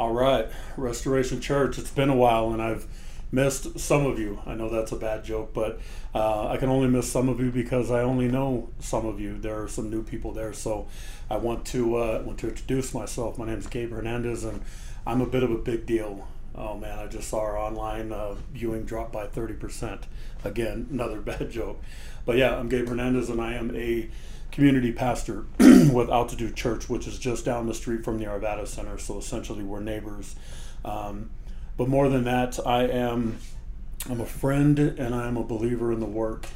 All 0.00 0.12
right, 0.14 0.48
Restoration 0.78 1.42
Church. 1.42 1.76
It's 1.76 1.90
been 1.90 2.08
a 2.08 2.16
while, 2.16 2.54
and 2.54 2.62
I've 2.62 2.86
missed 3.30 3.78
some 3.78 4.06
of 4.06 4.18
you. 4.18 4.40
I 4.46 4.54
know 4.54 4.70
that's 4.70 4.92
a 4.92 4.96
bad 4.96 5.24
joke, 5.24 5.52
but 5.52 5.78
uh, 6.14 6.48
I 6.48 6.56
can 6.56 6.70
only 6.70 6.88
miss 6.88 7.12
some 7.12 7.28
of 7.28 7.38
you 7.38 7.50
because 7.50 7.90
I 7.90 8.00
only 8.00 8.26
know 8.26 8.70
some 8.78 9.04
of 9.04 9.20
you. 9.20 9.36
There 9.36 9.62
are 9.62 9.68
some 9.68 9.90
new 9.90 10.02
people 10.02 10.32
there, 10.32 10.54
so 10.54 10.88
I 11.28 11.36
want 11.36 11.66
to 11.66 11.96
uh, 11.96 12.22
want 12.24 12.38
to 12.38 12.48
introduce 12.48 12.94
myself. 12.94 13.36
My 13.36 13.44
name 13.44 13.58
is 13.58 13.66
Gabe 13.66 13.90
Hernandez, 13.92 14.42
and 14.42 14.62
I'm 15.06 15.20
a 15.20 15.26
bit 15.26 15.42
of 15.42 15.50
a 15.50 15.58
big 15.58 15.84
deal. 15.84 16.26
Oh 16.54 16.78
man, 16.78 16.98
I 16.98 17.06
just 17.06 17.28
saw 17.28 17.40
our 17.40 17.58
online 17.58 18.10
uh, 18.10 18.36
viewing 18.54 18.86
drop 18.86 19.12
by 19.12 19.26
30%. 19.26 20.04
Again, 20.44 20.88
another 20.90 21.20
bad 21.20 21.50
joke. 21.50 21.78
But 22.24 22.38
yeah, 22.38 22.56
I'm 22.56 22.70
Gabe 22.70 22.88
Hernandez, 22.88 23.28
and 23.28 23.38
I 23.38 23.52
am 23.52 23.76
a 23.76 24.08
community 24.50 24.92
pastor 24.92 25.44
with 25.58 26.10
Altitude 26.10 26.56
Church, 26.56 26.88
which 26.88 27.06
is 27.06 27.18
just 27.18 27.44
down 27.44 27.66
the 27.66 27.74
street 27.74 28.04
from 28.04 28.18
the 28.18 28.26
Arvada 28.26 28.66
Center. 28.66 28.98
So 28.98 29.18
essentially, 29.18 29.62
we're 29.62 29.80
neighbors. 29.80 30.34
Um, 30.84 31.30
but 31.76 31.88
more 31.88 32.08
than 32.08 32.24
that, 32.24 32.58
I 32.66 32.84
am 32.84 33.38
I'm 34.08 34.20
a 34.20 34.26
friend 34.26 34.78
and 34.78 35.14
I 35.14 35.26
am 35.26 35.36
a 35.36 35.44
believer 35.44 35.92
in 35.92 36.00
the 36.00 36.06
work 36.06 36.46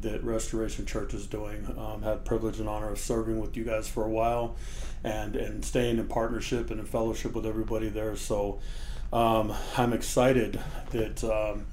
that 0.00 0.22
Restoration 0.22 0.84
Church 0.86 1.14
is 1.14 1.26
doing. 1.26 1.66
Um, 1.78 2.02
had 2.02 2.24
privilege 2.24 2.60
and 2.60 2.68
honor 2.68 2.90
of 2.90 2.98
serving 2.98 3.40
with 3.40 3.56
you 3.56 3.64
guys 3.64 3.88
for 3.88 4.04
a 4.04 4.08
while, 4.08 4.56
and 5.02 5.36
and 5.36 5.64
staying 5.64 5.98
in 5.98 6.08
partnership 6.08 6.70
and 6.70 6.80
in 6.80 6.86
fellowship 6.86 7.34
with 7.34 7.46
everybody 7.46 7.88
there. 7.88 8.16
So 8.16 8.60
um, 9.12 9.52
I'm 9.76 9.92
excited 9.92 10.60
that. 10.90 11.24
Um, 11.24 11.66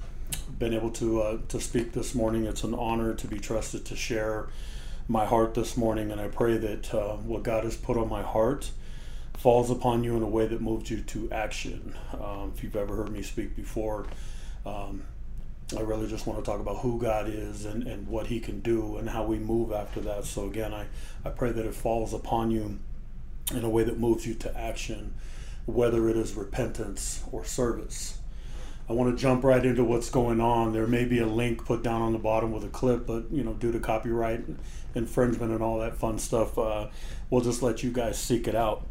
been 0.58 0.72
able 0.72 0.90
to 0.90 1.22
uh, 1.22 1.38
to 1.48 1.60
speak 1.60 1.92
this 1.92 2.14
morning. 2.14 2.44
It's 2.44 2.64
an 2.64 2.74
honor 2.74 3.14
to 3.14 3.26
be 3.26 3.38
trusted 3.38 3.84
to 3.86 3.96
share 3.96 4.48
my 5.08 5.26
heart 5.26 5.54
this 5.54 5.76
morning, 5.76 6.10
and 6.10 6.20
I 6.20 6.28
pray 6.28 6.56
that 6.58 6.94
uh, 6.94 7.16
what 7.16 7.42
God 7.42 7.64
has 7.64 7.76
put 7.76 7.96
on 7.96 8.08
my 8.08 8.22
heart 8.22 8.70
falls 9.34 9.70
upon 9.70 10.04
you 10.04 10.16
in 10.16 10.22
a 10.22 10.28
way 10.28 10.46
that 10.46 10.60
moves 10.60 10.90
you 10.90 11.00
to 11.00 11.30
action. 11.32 11.94
Um, 12.12 12.52
if 12.54 12.62
you've 12.62 12.76
ever 12.76 12.96
heard 12.96 13.10
me 13.10 13.22
speak 13.22 13.56
before, 13.56 14.06
um, 14.64 15.02
I 15.76 15.80
really 15.80 16.06
just 16.06 16.26
want 16.26 16.38
to 16.38 16.44
talk 16.48 16.60
about 16.60 16.78
who 16.78 17.00
God 17.00 17.28
is 17.28 17.64
and, 17.64 17.86
and 17.86 18.06
what 18.06 18.26
He 18.26 18.38
can 18.38 18.60
do 18.60 18.98
and 18.98 19.08
how 19.08 19.24
we 19.24 19.38
move 19.38 19.72
after 19.72 20.00
that. 20.02 20.24
So, 20.24 20.46
again, 20.46 20.72
I, 20.72 20.86
I 21.24 21.30
pray 21.30 21.50
that 21.50 21.64
it 21.64 21.74
falls 21.74 22.14
upon 22.14 22.50
you 22.50 22.78
in 23.52 23.64
a 23.64 23.70
way 23.70 23.82
that 23.84 23.98
moves 23.98 24.26
you 24.26 24.34
to 24.34 24.56
action, 24.56 25.14
whether 25.66 26.08
it 26.08 26.16
is 26.16 26.34
repentance 26.34 27.24
or 27.32 27.44
service. 27.44 28.18
I 28.88 28.94
want 28.94 29.16
to 29.16 29.20
jump 29.20 29.44
right 29.44 29.64
into 29.64 29.84
what's 29.84 30.10
going 30.10 30.40
on. 30.40 30.72
There 30.72 30.86
may 30.86 31.04
be 31.04 31.20
a 31.20 31.26
link 31.26 31.64
put 31.64 31.82
down 31.82 32.02
on 32.02 32.12
the 32.12 32.18
bottom 32.18 32.52
with 32.52 32.64
a 32.64 32.68
clip, 32.68 33.06
but 33.06 33.30
you 33.30 33.42
know, 33.44 33.54
due 33.54 33.72
to 33.72 33.78
copyright 33.78 34.44
infringement 34.94 35.52
and 35.52 35.62
all 35.62 35.78
that 35.78 35.96
fun 35.96 36.18
stuff, 36.18 36.58
uh, 36.58 36.88
we'll 37.30 37.40
just 37.40 37.62
let 37.62 37.82
you 37.82 37.92
guys 37.92 38.18
seek 38.18 38.48
it 38.48 38.54
out. 38.54 38.86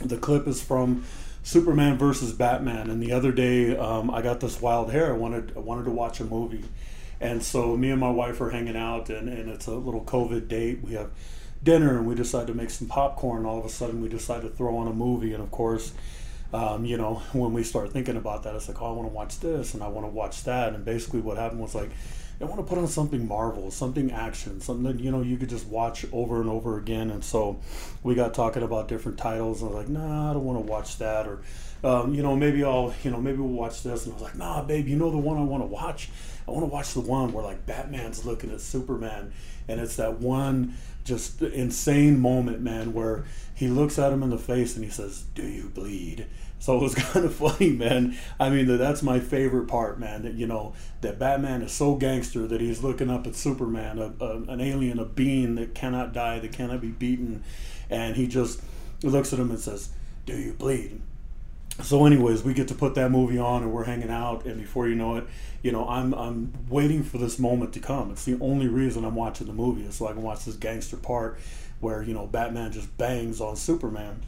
The 0.00 0.18
clip 0.18 0.46
is 0.46 0.62
from 0.62 1.04
Superman 1.42 1.98
versus 1.98 2.32
Batman, 2.32 2.90
and 2.90 3.02
the 3.02 3.12
other 3.12 3.32
day 3.32 3.76
um, 3.76 4.10
I 4.10 4.22
got 4.22 4.40
this 4.40 4.60
wild 4.60 4.92
hair. 4.92 5.12
I 5.12 5.16
wanted 5.16 5.52
I 5.56 5.60
wanted 5.60 5.84
to 5.84 5.90
watch 5.90 6.20
a 6.20 6.24
movie, 6.24 6.64
and 7.20 7.42
so 7.42 7.76
me 7.76 7.90
and 7.90 8.00
my 8.00 8.10
wife 8.10 8.40
are 8.40 8.50
hanging 8.50 8.76
out, 8.76 9.08
and, 9.08 9.28
and 9.28 9.48
it's 9.48 9.66
a 9.66 9.74
little 9.74 10.02
COVID 10.02 10.48
date. 10.48 10.80
We 10.82 10.94
have 10.94 11.10
dinner, 11.62 11.96
and 11.96 12.06
we 12.06 12.14
decide 12.14 12.46
to 12.48 12.54
make 12.54 12.70
some 12.70 12.88
popcorn. 12.88 13.46
All 13.46 13.58
of 13.58 13.64
a 13.64 13.70
sudden, 13.70 14.00
we 14.00 14.08
decide 14.08 14.42
to 14.42 14.48
throw 14.48 14.76
on 14.76 14.86
a 14.86 14.92
movie, 14.92 15.32
and 15.32 15.42
of 15.42 15.50
course 15.50 15.92
um, 16.52 16.84
you 16.84 16.96
know, 16.96 17.22
when 17.32 17.52
we 17.52 17.62
start 17.62 17.92
thinking 17.92 18.16
about 18.16 18.44
that, 18.44 18.54
it's 18.54 18.68
like, 18.68 18.80
oh, 18.80 18.86
I 18.86 18.92
want 18.92 19.08
to 19.08 19.14
watch 19.14 19.40
this 19.40 19.74
and 19.74 19.82
I 19.82 19.88
want 19.88 20.06
to 20.06 20.10
watch 20.10 20.44
that. 20.44 20.74
And 20.74 20.84
basically, 20.84 21.20
what 21.20 21.36
happened 21.36 21.60
was 21.60 21.74
like, 21.74 21.90
I 22.40 22.44
want 22.44 22.58
to 22.58 22.64
put 22.64 22.78
on 22.78 22.88
something 22.88 23.26
Marvel, 23.26 23.70
something 23.70 24.10
action, 24.10 24.60
something 24.60 24.84
that, 24.84 25.02
you 25.02 25.10
know, 25.10 25.22
you 25.22 25.36
could 25.36 25.48
just 25.48 25.66
watch 25.66 26.04
over 26.12 26.40
and 26.40 26.50
over 26.50 26.78
again. 26.78 27.10
And 27.10 27.24
so 27.24 27.60
we 28.02 28.14
got 28.14 28.34
talking 28.34 28.62
about 28.62 28.88
different 28.88 29.18
titles. 29.18 29.62
And 29.62 29.70
I 29.70 29.74
was 29.74 29.84
like, 29.84 29.88
nah, 29.88 30.30
I 30.30 30.34
don't 30.34 30.44
want 30.44 30.58
to 30.58 30.70
watch 30.70 30.98
that. 30.98 31.26
Or, 31.26 31.40
um, 31.84 32.12
you 32.12 32.22
know, 32.22 32.34
maybe 32.34 32.64
I'll, 32.64 32.92
you 33.02 33.10
know, 33.10 33.20
maybe 33.20 33.38
we'll 33.38 33.48
watch 33.48 33.82
this. 33.82 34.04
And 34.04 34.12
I 34.12 34.14
was 34.16 34.22
like, 34.22 34.36
nah, 34.36 34.62
babe, 34.62 34.88
you 34.88 34.96
know 34.96 35.10
the 35.10 35.18
one 35.18 35.38
I 35.38 35.42
want 35.42 35.62
to 35.62 35.66
watch? 35.66 36.10
I 36.46 36.50
want 36.50 36.62
to 36.62 36.72
watch 36.72 36.94
the 36.94 37.00
one 37.00 37.32
where 37.32 37.44
like 37.44 37.66
Batman's 37.66 38.24
looking 38.24 38.50
at 38.50 38.60
Superman. 38.60 39.32
And 39.68 39.80
it's 39.80 39.96
that 39.96 40.20
one 40.20 40.74
just 41.04 41.40
insane 41.42 42.18
moment, 42.18 42.60
man, 42.60 42.92
where 42.92 43.24
he 43.54 43.68
looks 43.68 43.98
at 43.98 44.12
him 44.12 44.22
in 44.22 44.30
the 44.30 44.38
face 44.38 44.74
and 44.74 44.84
he 44.84 44.90
says, 44.90 45.24
Do 45.34 45.46
you 45.46 45.68
bleed? 45.68 46.26
So 46.58 46.78
it 46.78 46.82
was 46.82 46.94
kind 47.12 47.26
of 47.26 47.34
funny, 47.34 47.70
man. 47.70 48.16
I 48.40 48.48
mean, 48.50 48.66
that's 48.78 49.02
my 49.02 49.20
favorite 49.20 49.68
part, 49.68 49.98
man. 49.98 50.22
That 50.22 50.34
you 50.34 50.46
know 50.46 50.74
that 51.02 51.18
Batman 51.18 51.62
is 51.62 51.72
so 51.72 51.94
gangster 51.94 52.46
that 52.46 52.60
he's 52.60 52.82
looking 52.82 53.10
up 53.10 53.26
at 53.26 53.34
Superman, 53.34 53.98
a, 53.98 54.24
a, 54.24 54.36
an 54.44 54.60
alien, 54.60 54.98
a 54.98 55.04
being 55.04 55.56
that 55.56 55.74
cannot 55.74 56.12
die, 56.12 56.38
that 56.38 56.52
cannot 56.52 56.80
be 56.80 56.88
beaten, 56.88 57.44
and 57.90 58.16
he 58.16 58.26
just 58.26 58.62
looks 59.02 59.32
at 59.32 59.38
him 59.38 59.50
and 59.50 59.60
says, 59.60 59.90
"Do 60.24 60.38
you 60.38 60.54
bleed?" 60.54 61.00
So, 61.82 62.06
anyways, 62.06 62.44
we 62.44 62.54
get 62.54 62.68
to 62.68 62.74
put 62.74 62.94
that 62.94 63.10
movie 63.10 63.38
on, 63.38 63.62
and 63.62 63.72
we're 63.72 63.84
hanging 63.84 64.10
out, 64.10 64.44
and 64.44 64.60
before 64.60 64.88
you 64.88 64.94
know 64.94 65.16
it, 65.16 65.26
you 65.62 65.72
know, 65.72 65.88
I'm 65.88 66.14
I'm 66.14 66.52
waiting 66.68 67.02
for 67.02 67.18
this 67.18 67.38
moment 67.38 67.72
to 67.74 67.80
come. 67.80 68.10
It's 68.12 68.24
the 68.24 68.38
only 68.40 68.68
reason 68.68 69.04
I'm 69.04 69.16
watching 69.16 69.46
the 69.46 69.52
movie 69.52 69.84
is 69.84 69.96
so 69.96 70.06
I 70.06 70.12
can 70.12 70.22
watch 70.22 70.44
this 70.44 70.56
gangster 70.56 70.96
part 70.96 71.38
where 71.80 72.02
you 72.02 72.14
know 72.14 72.26
Batman 72.26 72.70
just 72.72 72.96
bangs 72.96 73.40
on 73.40 73.56
Superman 73.56 74.22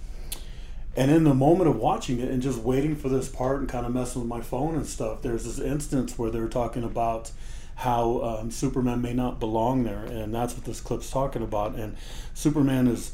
and 0.96 1.10
in 1.10 1.24
the 1.24 1.34
moment 1.34 1.68
of 1.68 1.76
watching 1.76 2.20
it 2.20 2.30
and 2.30 2.40
just 2.40 2.58
waiting 2.58 2.96
for 2.96 3.10
this 3.10 3.28
part 3.28 3.60
and 3.60 3.68
kind 3.68 3.84
of 3.84 3.92
messing 3.92 4.22
with 4.22 4.28
my 4.28 4.40
phone 4.40 4.74
and 4.74 4.86
stuff, 4.86 5.20
there's 5.20 5.44
this 5.44 5.58
instance 5.58 6.18
where 6.18 6.30
they're 6.30 6.48
talking 6.48 6.82
about 6.82 7.30
how 7.74 8.22
um, 8.22 8.50
Superman 8.50 9.02
may 9.02 9.12
not 9.12 9.38
belong 9.38 9.84
there, 9.84 10.04
and 10.04 10.34
that's 10.34 10.54
what 10.54 10.64
this 10.64 10.80
clip's 10.80 11.10
talking 11.10 11.42
about. 11.42 11.74
And 11.74 11.98
Superman 12.32 12.86
is 12.86 13.12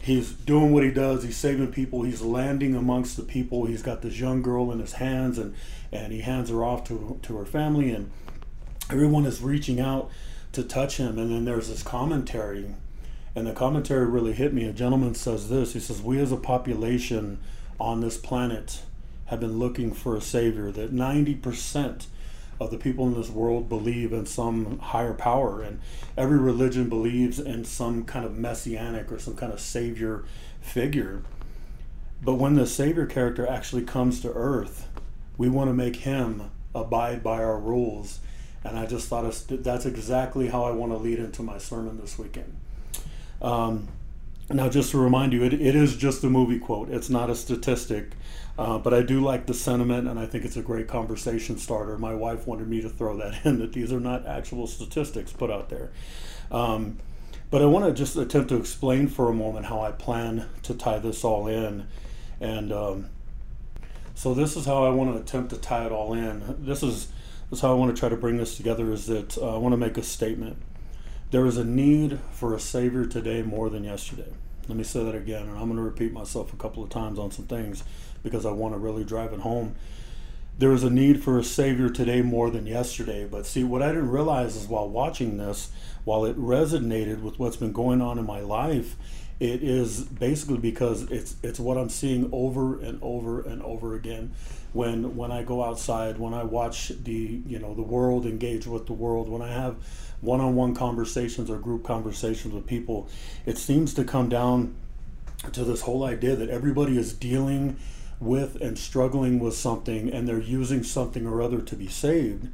he's 0.00 0.32
doing 0.32 0.72
what 0.72 0.82
he 0.82 0.90
does. 0.90 1.22
He's 1.22 1.36
saving 1.36 1.72
people. 1.72 2.02
He's 2.02 2.22
landing 2.22 2.74
amongst 2.74 3.16
the 3.16 3.22
people. 3.22 3.66
He's 3.66 3.82
got 3.82 4.02
this 4.02 4.18
young 4.18 4.42
girl 4.42 4.72
in 4.72 4.78
his 4.78 4.94
hands, 4.94 5.38
and 5.38 5.54
and 5.92 6.12
he 6.12 6.20
hands 6.20 6.50
her 6.50 6.64
off 6.64 6.84
to 6.84 7.18
to 7.22 7.36
her 7.36 7.46
family, 7.46 7.90
and 7.90 8.10
everyone 8.90 9.26
is 9.26 9.40
reaching 9.40 9.80
out 9.80 10.10
to 10.52 10.62
touch 10.62 10.96
him. 10.96 11.18
And 11.18 11.30
then 11.30 11.44
there's 11.44 11.68
this 11.68 11.82
commentary 11.82 12.74
and 13.34 13.46
the 13.46 13.52
commentary 13.52 14.06
really 14.06 14.32
hit 14.32 14.52
me. 14.52 14.64
A 14.66 14.72
gentleman 14.72 15.14
says 15.14 15.48
this 15.48 15.72
he 15.72 15.80
says, 15.80 16.02
We 16.02 16.18
as 16.18 16.32
a 16.32 16.36
population 16.36 17.38
on 17.78 18.00
this 18.00 18.16
planet 18.16 18.82
have 19.26 19.40
been 19.40 19.58
looking 19.58 19.92
for 19.92 20.16
a 20.16 20.20
savior, 20.20 20.72
that 20.72 20.92
90% 20.92 22.06
of 22.60 22.70
the 22.70 22.76
people 22.76 23.06
in 23.06 23.14
this 23.14 23.30
world 23.30 23.68
believe 23.68 24.12
in 24.12 24.26
some 24.26 24.78
higher 24.78 25.14
power, 25.14 25.62
and 25.62 25.80
every 26.16 26.38
religion 26.38 26.88
believes 26.88 27.40
in 27.40 27.64
some 27.64 28.04
kind 28.04 28.24
of 28.24 28.36
messianic 28.36 29.10
or 29.10 29.18
some 29.18 29.34
kind 29.34 29.52
of 29.52 29.60
savior 29.60 30.24
figure. 30.60 31.22
But 32.22 32.34
when 32.34 32.54
the 32.54 32.66
savior 32.66 33.06
character 33.06 33.48
actually 33.48 33.82
comes 33.82 34.20
to 34.20 34.32
earth, 34.32 34.86
we 35.38 35.48
want 35.48 35.70
to 35.70 35.74
make 35.74 35.96
him 35.96 36.50
abide 36.74 37.22
by 37.22 37.42
our 37.42 37.58
rules. 37.58 38.20
And 38.62 38.78
I 38.78 38.84
just 38.84 39.08
thought 39.08 39.24
that's 39.48 39.86
exactly 39.86 40.48
how 40.48 40.64
I 40.64 40.70
want 40.72 40.92
to 40.92 40.98
lead 40.98 41.18
into 41.18 41.42
my 41.42 41.56
sermon 41.56 41.98
this 41.98 42.18
weekend. 42.18 42.54
Um, 43.40 43.88
now, 44.50 44.68
just 44.68 44.90
to 44.92 44.98
remind 44.98 45.32
you, 45.32 45.44
it, 45.44 45.54
it 45.54 45.74
is 45.74 45.96
just 45.96 46.24
a 46.24 46.30
movie 46.30 46.58
quote. 46.58 46.90
It's 46.90 47.10
not 47.10 47.30
a 47.30 47.34
statistic. 47.34 48.12
Uh, 48.60 48.76
but 48.76 48.92
I 48.92 49.00
do 49.00 49.22
like 49.22 49.46
the 49.46 49.54
sentiment, 49.54 50.06
and 50.06 50.20
I 50.20 50.26
think 50.26 50.44
it's 50.44 50.58
a 50.58 50.62
great 50.62 50.86
conversation 50.86 51.56
starter. 51.56 51.96
My 51.96 52.12
wife 52.12 52.46
wanted 52.46 52.68
me 52.68 52.82
to 52.82 52.90
throw 52.90 53.16
that 53.16 53.46
in 53.46 53.58
that 53.60 53.72
these 53.72 53.90
are 53.90 54.00
not 54.00 54.26
actual 54.26 54.66
statistics 54.66 55.32
put 55.32 55.50
out 55.50 55.70
there. 55.70 55.90
Um, 56.50 56.98
but 57.50 57.62
I 57.62 57.64
want 57.64 57.86
to 57.86 57.92
just 57.94 58.16
attempt 58.16 58.50
to 58.50 58.56
explain 58.56 59.08
for 59.08 59.30
a 59.30 59.32
moment 59.32 59.64
how 59.64 59.80
I 59.80 59.92
plan 59.92 60.46
to 60.64 60.74
tie 60.74 60.98
this 60.98 61.24
all 61.24 61.46
in. 61.46 61.86
And 62.38 62.70
um, 62.70 63.08
so, 64.14 64.34
this 64.34 64.56
is 64.56 64.66
how 64.66 64.84
I 64.84 64.90
want 64.90 65.14
to 65.14 65.20
attempt 65.20 65.50
to 65.54 65.56
tie 65.56 65.86
it 65.86 65.92
all 65.92 66.12
in. 66.12 66.56
This 66.58 66.82
is, 66.82 67.06
this 67.48 67.58
is 67.58 67.60
how 67.60 67.70
I 67.70 67.74
want 67.74 67.96
to 67.96 67.98
try 67.98 68.10
to 68.10 68.16
bring 68.16 68.36
this 68.36 68.58
together 68.58 68.92
is 68.92 69.06
that 69.06 69.38
uh, 69.38 69.54
I 69.54 69.58
want 69.58 69.72
to 69.72 69.78
make 69.78 69.96
a 69.96 70.02
statement. 70.02 70.58
There 71.30 71.46
is 71.46 71.56
a 71.56 71.64
need 71.64 72.18
for 72.32 72.54
a 72.54 72.60
Savior 72.60 73.06
today 73.06 73.40
more 73.40 73.70
than 73.70 73.84
yesterday. 73.84 74.34
Let 74.70 74.76
me 74.76 74.84
say 74.84 75.02
that 75.02 75.16
again, 75.16 75.48
and 75.48 75.58
I'm 75.58 75.64
going 75.64 75.78
to 75.78 75.82
repeat 75.82 76.12
myself 76.12 76.52
a 76.52 76.56
couple 76.56 76.84
of 76.84 76.90
times 76.90 77.18
on 77.18 77.32
some 77.32 77.46
things 77.46 77.82
because 78.22 78.46
I 78.46 78.52
want 78.52 78.72
to 78.72 78.78
really 78.78 79.02
drive 79.02 79.32
it 79.32 79.40
home. 79.40 79.74
There 80.58 80.72
is 80.72 80.84
a 80.84 80.90
need 80.90 81.24
for 81.24 81.40
a 81.40 81.42
Savior 81.42 81.88
today 81.88 82.22
more 82.22 82.50
than 82.50 82.68
yesterday. 82.68 83.26
But 83.26 83.46
see, 83.46 83.64
what 83.64 83.82
I 83.82 83.88
didn't 83.88 84.12
realize 84.12 84.54
is 84.54 84.68
while 84.68 84.88
watching 84.88 85.38
this, 85.38 85.70
while 86.04 86.24
it 86.24 86.38
resonated 86.38 87.20
with 87.20 87.40
what's 87.40 87.56
been 87.56 87.72
going 87.72 88.00
on 88.00 88.16
in 88.16 88.24
my 88.24 88.38
life, 88.38 88.94
it 89.40 89.62
is 89.62 90.02
basically 90.02 90.58
because 90.58 91.10
it's 91.10 91.34
it's 91.42 91.58
what 91.58 91.78
I'm 91.78 91.88
seeing 91.88 92.28
over 92.30 92.78
and 92.78 92.98
over 93.02 93.40
and 93.40 93.62
over 93.62 93.94
again. 93.94 94.32
When 94.74 95.16
when 95.16 95.32
I 95.32 95.42
go 95.42 95.64
outside, 95.64 96.18
when 96.18 96.34
I 96.34 96.44
watch 96.44 96.88
the 96.88 97.40
you 97.46 97.58
know 97.58 97.74
the 97.74 97.82
world 97.82 98.26
engage 98.26 98.66
with 98.66 98.86
the 98.86 98.92
world, 98.92 99.30
when 99.30 99.40
I 99.40 99.50
have 99.50 99.76
one-on-one 100.20 100.74
conversations 100.74 101.48
or 101.48 101.58
group 101.58 101.82
conversations 101.82 102.52
with 102.52 102.66
people, 102.66 103.08
it 103.46 103.56
seems 103.56 103.94
to 103.94 104.04
come 104.04 104.28
down 104.28 104.76
to 105.52 105.64
this 105.64 105.80
whole 105.80 106.04
idea 106.04 106.36
that 106.36 106.50
everybody 106.50 106.98
is 106.98 107.14
dealing 107.14 107.78
with 108.20 108.60
and 108.60 108.78
struggling 108.78 109.38
with 109.38 109.54
something 109.54 110.12
and 110.12 110.28
they're 110.28 110.38
using 110.38 110.82
something 110.82 111.26
or 111.26 111.40
other 111.40 111.62
to 111.62 111.74
be 111.74 111.88
saved. 111.88 112.48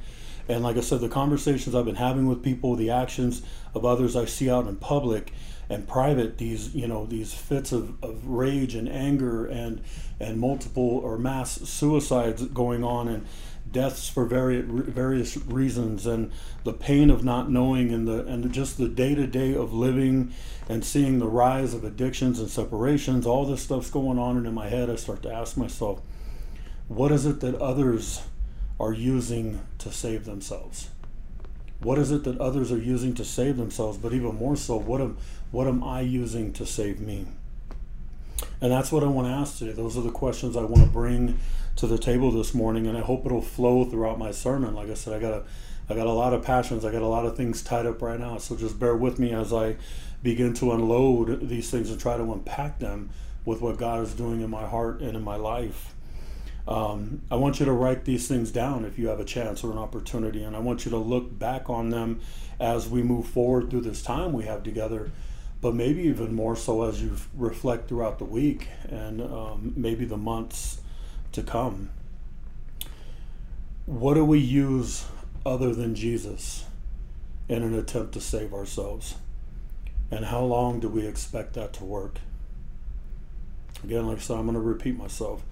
And 0.49 0.62
like 0.62 0.77
I 0.77 0.81
said, 0.81 1.00
the 1.00 1.09
conversations 1.09 1.75
I've 1.75 1.87
been 1.87 1.97
having 1.97 2.29
with 2.29 2.44
people, 2.44 2.77
the 2.77 2.91
actions 2.91 3.43
of 3.75 3.85
others 3.85 4.15
I 4.15 4.27
see 4.27 4.49
out 4.49 4.69
in 4.69 4.77
public 4.77 5.32
and 5.69 5.89
private, 5.89 6.39
these 6.39 6.75
you 6.75 6.87
know 6.87 7.07
these 7.07 7.35
fits 7.35 7.73
of, 7.73 8.03
of 8.03 8.27
rage 8.27 8.75
and 8.75 8.89
anger 8.89 9.47
and 9.47 9.83
and 10.21 10.39
multiple 10.39 10.99
or 10.99 11.19
mass 11.19 11.61
suicides 11.69 12.45
going 12.47 12.85
on 12.85 13.09
and 13.09 13.27
deaths 13.71 14.09
for 14.09 14.25
various 14.25 14.65
various 14.65 15.37
reasons 15.37 16.07
and 16.07 16.31
the 16.65 16.73
pain 16.73 17.11
of 17.11 17.25
not 17.25 17.51
knowing 17.51 17.93
and 17.93 18.07
the 18.07 18.25
and 18.27 18.53
just 18.53 18.79
the 18.79 18.89
day 18.89 19.15
to 19.15 19.27
day 19.27 19.55
of 19.55 19.73
living 19.73 20.33
and 20.69 20.85
seeing 20.85 21.19
the 21.19 21.27
rise 21.27 21.75
of 21.75 21.85
addictions 21.85 22.39
and 22.39 22.49
separations 22.49 23.27
all 23.27 23.45
this 23.45 23.63
stuff's 23.63 23.91
going 23.91 24.19
on 24.19 24.37
and 24.37 24.47
in 24.47 24.55
my 24.55 24.69
head 24.69 24.89
I 24.89 24.95
start 24.95 25.23
to 25.25 25.33
ask 25.33 25.57
myself 25.57 26.01
what 26.89 27.11
is 27.11 27.27
it 27.27 27.41
that 27.41 27.57
others 27.57 28.23
are 28.79 28.93
using 28.93 29.61
to 29.79 29.91
save 29.91 30.25
themselves 30.25 30.91
what 31.81 31.99
is 31.99 32.11
it 32.11 32.25
that 32.25 32.38
others 32.38 32.73
are 32.73 32.78
using 32.78 33.14
to 33.14 33.25
save 33.25 33.56
themselves 33.56 33.99
but 33.99 34.12
even 34.12 34.34
more 34.34 34.56
so 34.56 34.76
what 34.76 35.00
am 35.00 35.17
what 35.50 35.67
am 35.67 35.82
I 35.82 36.00
using 36.00 36.52
to 36.55 36.67
save 36.67 37.00
me 37.00 37.26
and 38.61 38.73
that's 38.73 38.90
what 38.90 39.02
I 39.02 39.06
want 39.06 39.28
to 39.28 39.32
ask 39.32 39.58
today 39.58 39.73
those 39.73 39.96
are 39.96 40.02
the 40.02 40.11
questions 40.11 40.56
I 40.56 40.62
want 40.62 40.84
to 40.84 40.90
bring 40.90 41.38
to 41.76 41.87
the 41.87 41.99
table 41.99 42.32
this 42.32 42.55
morning, 42.55 42.87
and 42.87 42.96
I 42.96 43.02
hope 43.02 43.26
it'll 43.26 43.43
flow 43.43 43.84
throughout 43.84 44.19
my 44.19 44.31
sermon. 44.31 44.75
Like 44.75 44.90
I 44.90 44.94
said, 44.94 45.12
I 45.12 45.19
got 45.19 45.32
a, 45.32 45.44
I 45.90 45.94
got 45.94 46.06
a 46.06 46.12
lot 46.12 46.32
of 46.32 46.43
passions. 46.43 46.84
I 46.84 46.90
got 46.90 47.02
a 47.02 47.06
lot 47.06 47.26
of 47.26 47.37
things 47.37 47.62
tied 47.62 47.87
up 47.87 48.00
right 48.02 48.19
now. 48.19 48.38
So 48.38 48.56
just 48.56 48.81
bear 48.81 48.96
with 48.96 49.19
me 49.19 49.32
as 49.32 49.52
I 49.52 49.76
begin 50.22 50.55
to 50.55 50.72
unload 50.72 51.49
these 51.49 51.70
things 51.70 51.90
and 51.90 52.00
try 52.00 52.17
to 52.17 52.32
unpack 52.32 52.79
them 52.79 53.11
with 53.44 53.61
what 53.61 53.76
God 53.76 54.02
is 54.02 54.14
doing 54.14 54.40
in 54.40 54.50
my 54.50 54.67
heart 54.67 55.00
and 55.00 55.14
in 55.17 55.22
my 55.22 55.37
life. 55.37 55.94
Um, 56.69 57.23
I 57.31 57.37
want 57.37 57.61
you 57.61 57.67
to 57.67 57.73
write 57.73 58.05
these 58.05 58.27
things 58.27 58.51
down 58.51 58.85
if 58.85 58.99
you 58.99 59.09
have 59.09 59.21
a 59.21 59.25
chance 59.25 59.63
or 59.63 59.71
an 59.71 59.79
opportunity, 59.79 60.43
and 60.43 60.57
I 60.57 60.59
want 60.59 60.85
you 60.85 60.91
to 60.91 60.97
look 60.97 61.39
back 61.39 61.71
on 61.71 61.91
them 61.91 62.21
as 62.59 62.89
we 62.89 63.03
move 63.03 63.27
forward 63.27 63.71
through 63.71 63.83
this 63.83 64.03
time 64.03 64.33
we 64.33 64.45
have 64.45 64.63
together. 64.63 65.11
But 65.61 65.75
maybe 65.75 66.03
even 66.03 66.35
more 66.35 66.57
so 66.57 66.83
as 66.83 67.01
you 67.03 67.17
reflect 67.35 67.89
throughout 67.89 68.19
the 68.19 68.25
week 68.25 68.69
and 68.89 69.23
um, 69.23 69.73
maybe 69.77 70.05
the 70.05 70.17
months 70.17 70.81
to 71.33 71.43
come. 71.43 71.91
What 73.87 74.15
do 74.15 74.25
we 74.25 74.39
use 74.39 75.07
other 75.45 75.75
than 75.75 75.95
Jesus 75.95 76.65
in 77.49 77.63
an 77.63 77.75
attempt 77.75 78.13
to 78.15 78.21
save 78.21 78.53
ourselves? 78.53 79.15
And 80.11 80.27
how 80.27 80.41
long 80.41 80.81
do 80.81 80.89
we 80.89 81.07
expect 81.07 81.55
that 81.55 81.73
to 81.75 81.85
work? 81.85 82.19
Again, 83.83 84.07
like 84.07 84.19
I 84.19 84.21
said, 84.21 84.37
I'm 84.37 84.47
going 84.47 84.55
to 84.55 84.61
repeat 84.61 84.97
myself. 84.97 85.43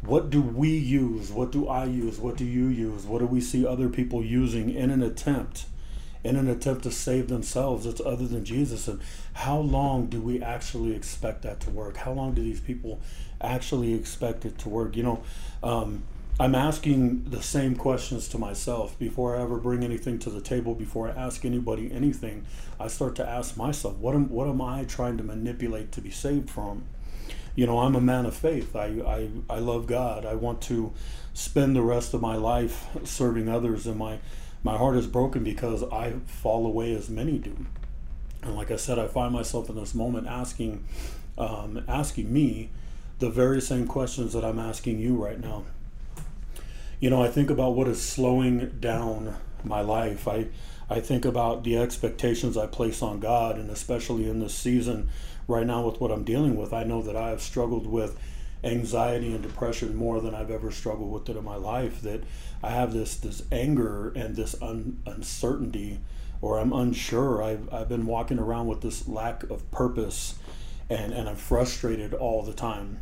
What 0.00 0.30
do 0.30 0.40
we 0.40 0.70
use? 0.76 1.30
What 1.30 1.50
do 1.50 1.68
I 1.68 1.84
use? 1.84 2.18
What 2.18 2.36
do 2.36 2.44
you 2.44 2.66
use? 2.66 3.04
What 3.04 3.18
do 3.18 3.26
we 3.26 3.40
see 3.40 3.66
other 3.66 3.88
people 3.88 4.24
using 4.24 4.70
in 4.70 4.90
an 4.90 5.02
attempt? 5.02 5.66
in 6.24 6.36
an 6.36 6.48
attempt 6.48 6.82
to 6.82 6.90
save 6.90 7.28
themselves 7.28 7.86
it's 7.86 8.00
other 8.00 8.26
than 8.26 8.44
jesus 8.44 8.88
and 8.88 9.00
how 9.34 9.58
long 9.58 10.06
do 10.06 10.20
we 10.20 10.42
actually 10.42 10.94
expect 10.94 11.42
that 11.42 11.60
to 11.60 11.70
work 11.70 11.96
how 11.98 12.12
long 12.12 12.34
do 12.34 12.42
these 12.42 12.60
people 12.60 13.00
actually 13.40 13.94
expect 13.94 14.44
it 14.44 14.58
to 14.58 14.68
work 14.68 14.96
you 14.96 15.02
know 15.02 15.22
um, 15.62 16.02
i'm 16.40 16.54
asking 16.54 17.24
the 17.24 17.42
same 17.42 17.76
questions 17.76 18.28
to 18.28 18.36
myself 18.36 18.98
before 18.98 19.36
i 19.36 19.42
ever 19.42 19.58
bring 19.58 19.84
anything 19.84 20.18
to 20.18 20.30
the 20.30 20.40
table 20.40 20.74
before 20.74 21.08
i 21.08 21.12
ask 21.12 21.44
anybody 21.44 21.90
anything 21.92 22.44
i 22.80 22.88
start 22.88 23.14
to 23.14 23.26
ask 23.26 23.56
myself 23.56 23.96
what 23.96 24.14
am, 24.14 24.28
what 24.28 24.48
am 24.48 24.60
i 24.60 24.84
trying 24.84 25.16
to 25.16 25.22
manipulate 25.22 25.92
to 25.92 26.00
be 26.00 26.10
saved 26.10 26.50
from 26.50 26.84
you 27.58 27.66
know 27.66 27.80
i'm 27.80 27.96
a 27.96 28.00
man 28.00 28.24
of 28.24 28.34
faith 28.34 28.76
I, 28.76 28.86
I 29.06 29.28
i 29.50 29.58
love 29.58 29.86
god 29.86 30.24
i 30.24 30.34
want 30.34 30.60
to 30.62 30.92
spend 31.34 31.74
the 31.74 31.82
rest 31.82 32.14
of 32.14 32.20
my 32.20 32.36
life 32.36 32.86
serving 33.04 33.48
others 33.48 33.86
and 33.86 33.96
my 33.96 34.18
my 34.62 34.76
heart 34.76 34.96
is 34.96 35.06
broken 35.06 35.44
because 35.44 35.82
I 35.84 36.14
fall 36.26 36.66
away 36.66 36.94
as 36.94 37.08
many 37.08 37.38
do. 37.38 37.66
And 38.42 38.56
like 38.56 38.70
I 38.70 38.76
said, 38.76 38.98
I 38.98 39.06
find 39.06 39.32
myself 39.32 39.68
in 39.68 39.76
this 39.76 39.94
moment 39.94 40.26
asking, 40.26 40.84
um, 41.36 41.84
asking 41.88 42.32
me 42.32 42.70
the 43.18 43.30
very 43.30 43.60
same 43.60 43.86
questions 43.86 44.32
that 44.32 44.44
I'm 44.44 44.58
asking 44.58 44.98
you 44.98 45.16
right 45.16 45.40
now. 45.40 45.64
You 47.00 47.10
know, 47.10 47.22
I 47.22 47.28
think 47.28 47.50
about 47.50 47.76
what 47.76 47.86
is 47.88 48.02
slowing 48.02 48.78
down 48.80 49.36
my 49.62 49.80
life. 49.80 50.26
I, 50.26 50.48
I 50.90 51.00
think 51.00 51.24
about 51.24 51.62
the 51.62 51.76
expectations 51.76 52.56
I 52.56 52.66
place 52.66 53.02
on 53.02 53.20
God, 53.20 53.58
and 53.58 53.70
especially 53.70 54.28
in 54.28 54.40
this 54.40 54.54
season 54.54 55.08
right 55.48 55.66
now 55.66 55.84
with 55.84 56.00
what 56.00 56.12
I'm 56.12 56.22
dealing 56.22 56.56
with, 56.56 56.72
I 56.72 56.84
know 56.84 57.02
that 57.02 57.16
I 57.16 57.30
have 57.30 57.42
struggled 57.42 57.86
with 57.86 58.16
anxiety 58.62 59.32
and 59.32 59.42
depression 59.42 59.96
more 59.96 60.20
than 60.20 60.34
I've 60.34 60.50
ever 60.50 60.70
struggled 60.70 61.12
with 61.12 61.28
it 61.28 61.36
in 61.36 61.44
my 61.44 61.56
life. 61.56 62.02
That 62.02 62.22
I 62.62 62.70
have 62.70 62.92
this 62.92 63.16
this 63.16 63.42
anger 63.50 64.12
and 64.14 64.36
this 64.36 64.60
un, 64.62 65.00
uncertainty, 65.06 66.00
or 66.40 66.58
I'm 66.58 66.72
unsure. 66.72 67.42
I've 67.42 67.72
I've 67.72 67.88
been 67.88 68.06
walking 68.06 68.38
around 68.38 68.66
with 68.68 68.82
this 68.82 69.08
lack 69.08 69.42
of 69.44 69.68
purpose, 69.70 70.38
and 70.90 71.12
and 71.12 71.28
I'm 71.28 71.36
frustrated 71.36 72.14
all 72.14 72.42
the 72.42 72.52
time. 72.52 73.00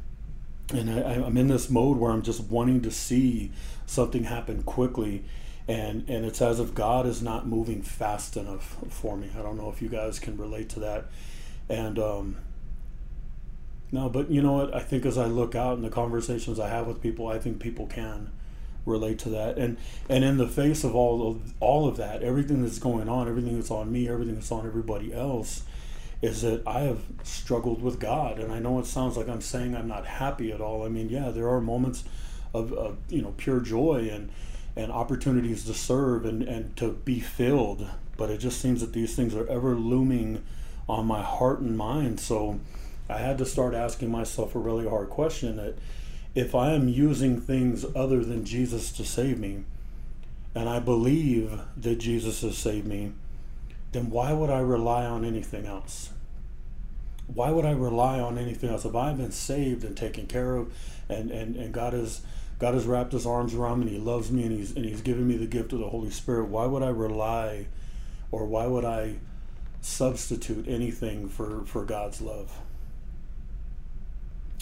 And 0.72 0.90
I, 0.90 1.24
I'm 1.24 1.36
in 1.36 1.48
this 1.48 1.70
mode 1.70 1.96
where 1.98 2.10
I'm 2.10 2.22
just 2.22 2.40
wanting 2.40 2.82
to 2.82 2.90
see 2.90 3.52
something 3.86 4.24
happen 4.24 4.62
quickly, 4.62 5.24
and 5.66 6.08
and 6.08 6.24
it's 6.24 6.42
as 6.42 6.60
if 6.60 6.74
God 6.74 7.06
is 7.06 7.22
not 7.22 7.46
moving 7.46 7.82
fast 7.82 8.36
enough 8.36 8.76
for 8.88 9.16
me. 9.16 9.30
I 9.38 9.42
don't 9.42 9.56
know 9.56 9.70
if 9.70 9.80
you 9.80 9.88
guys 9.88 10.18
can 10.18 10.36
relate 10.36 10.68
to 10.70 10.80
that, 10.80 11.06
and 11.68 11.98
um, 11.98 12.36
no, 13.92 14.08
but 14.08 14.30
you 14.30 14.42
know 14.42 14.52
what? 14.52 14.74
I 14.74 14.80
think 14.80 15.06
as 15.06 15.16
I 15.16 15.26
look 15.26 15.54
out 15.54 15.76
in 15.76 15.82
the 15.82 15.90
conversations 15.90 16.58
I 16.58 16.68
have 16.68 16.86
with 16.86 17.00
people, 17.00 17.28
I 17.28 17.38
think 17.38 17.60
people 17.60 17.86
can 17.86 18.30
relate 18.84 19.18
to 19.20 19.28
that. 19.30 19.58
And 19.58 19.76
and 20.08 20.24
in 20.24 20.38
the 20.38 20.48
face 20.48 20.84
of 20.84 20.94
all 20.94 21.28
of 21.28 21.54
all 21.60 21.88
of 21.88 21.96
that, 21.96 22.22
everything 22.22 22.62
that's 22.62 22.78
going 22.78 23.08
on, 23.08 23.28
everything 23.28 23.56
that's 23.56 23.70
on 23.70 23.92
me, 23.92 24.08
everything 24.08 24.34
that's 24.34 24.52
on 24.52 24.66
everybody 24.66 25.12
else, 25.12 25.62
is 26.22 26.42
that 26.42 26.66
I 26.66 26.80
have 26.80 27.00
struggled 27.22 27.82
with 27.82 28.00
God. 28.00 28.38
And 28.38 28.52
I 28.52 28.58
know 28.58 28.78
it 28.78 28.86
sounds 28.86 29.16
like 29.16 29.28
I'm 29.28 29.40
saying 29.40 29.74
I'm 29.74 29.88
not 29.88 30.06
happy 30.06 30.52
at 30.52 30.60
all. 30.60 30.84
I 30.84 30.88
mean, 30.88 31.08
yeah, 31.08 31.30
there 31.30 31.48
are 31.48 31.60
moments 31.60 32.04
of, 32.54 32.72
of 32.72 32.96
you 33.08 33.22
know 33.22 33.34
pure 33.36 33.60
joy 33.60 34.08
and 34.10 34.30
and 34.76 34.92
opportunities 34.92 35.64
to 35.64 35.74
serve 35.74 36.26
and, 36.26 36.42
and 36.42 36.76
to 36.76 36.92
be 36.92 37.20
filled. 37.20 37.88
But 38.16 38.30
it 38.30 38.38
just 38.38 38.60
seems 38.60 38.80
that 38.80 38.92
these 38.92 39.14
things 39.14 39.34
are 39.34 39.46
ever 39.48 39.74
looming 39.74 40.42
on 40.88 41.06
my 41.06 41.22
heart 41.22 41.60
and 41.60 41.76
mind. 41.76 42.20
So 42.20 42.60
I 43.08 43.18
had 43.18 43.38
to 43.38 43.46
start 43.46 43.74
asking 43.74 44.10
myself 44.10 44.54
a 44.54 44.58
really 44.58 44.88
hard 44.88 45.10
question 45.10 45.56
that 45.56 45.74
if 46.34 46.54
I 46.54 46.72
am 46.72 46.88
using 46.88 47.40
things 47.40 47.84
other 47.94 48.24
than 48.24 48.44
Jesus 48.44 48.92
to 48.92 49.04
save 49.04 49.38
me, 49.38 49.64
and 50.54 50.68
I 50.68 50.80
believe 50.80 51.60
that 51.76 51.98
Jesus 51.98 52.40
has 52.42 52.56
saved 52.56 52.86
me, 52.86 53.12
then 53.92 54.10
why 54.10 54.32
would 54.32 54.50
I 54.50 54.60
rely 54.60 55.04
on 55.04 55.24
anything 55.24 55.66
else? 55.66 56.10
Why 57.26 57.50
would 57.50 57.64
I 57.64 57.72
rely 57.72 58.20
on 58.20 58.38
anything 58.38 58.70
else? 58.70 58.84
If 58.84 58.94
I've 58.94 59.18
been 59.18 59.32
saved 59.32 59.84
and 59.84 59.96
taken 59.96 60.26
care 60.26 60.56
of 60.56 60.72
and, 61.08 61.30
and, 61.30 61.56
and 61.56 61.72
God 61.72 61.92
has 61.92 62.22
God 62.58 62.72
has 62.72 62.86
wrapped 62.86 63.12
his 63.12 63.26
arms 63.26 63.54
around 63.54 63.80
me 63.80 63.88
and 63.88 63.96
he 63.96 64.02
loves 64.02 64.30
me 64.30 64.44
and 64.44 64.52
he's 64.52 64.74
and 64.74 64.84
he's 64.84 65.02
given 65.02 65.28
me 65.28 65.36
the 65.36 65.46
gift 65.46 65.72
of 65.72 65.78
the 65.78 65.88
Holy 65.90 66.10
Spirit, 66.10 66.48
why 66.48 66.66
would 66.66 66.82
I 66.82 66.88
rely 66.88 67.66
or 68.30 68.46
why 68.46 68.66
would 68.66 68.84
I 68.84 69.16
substitute 69.80 70.66
anything 70.68 71.28
for, 71.28 71.64
for 71.64 71.84
God's 71.84 72.20
love? 72.20 72.52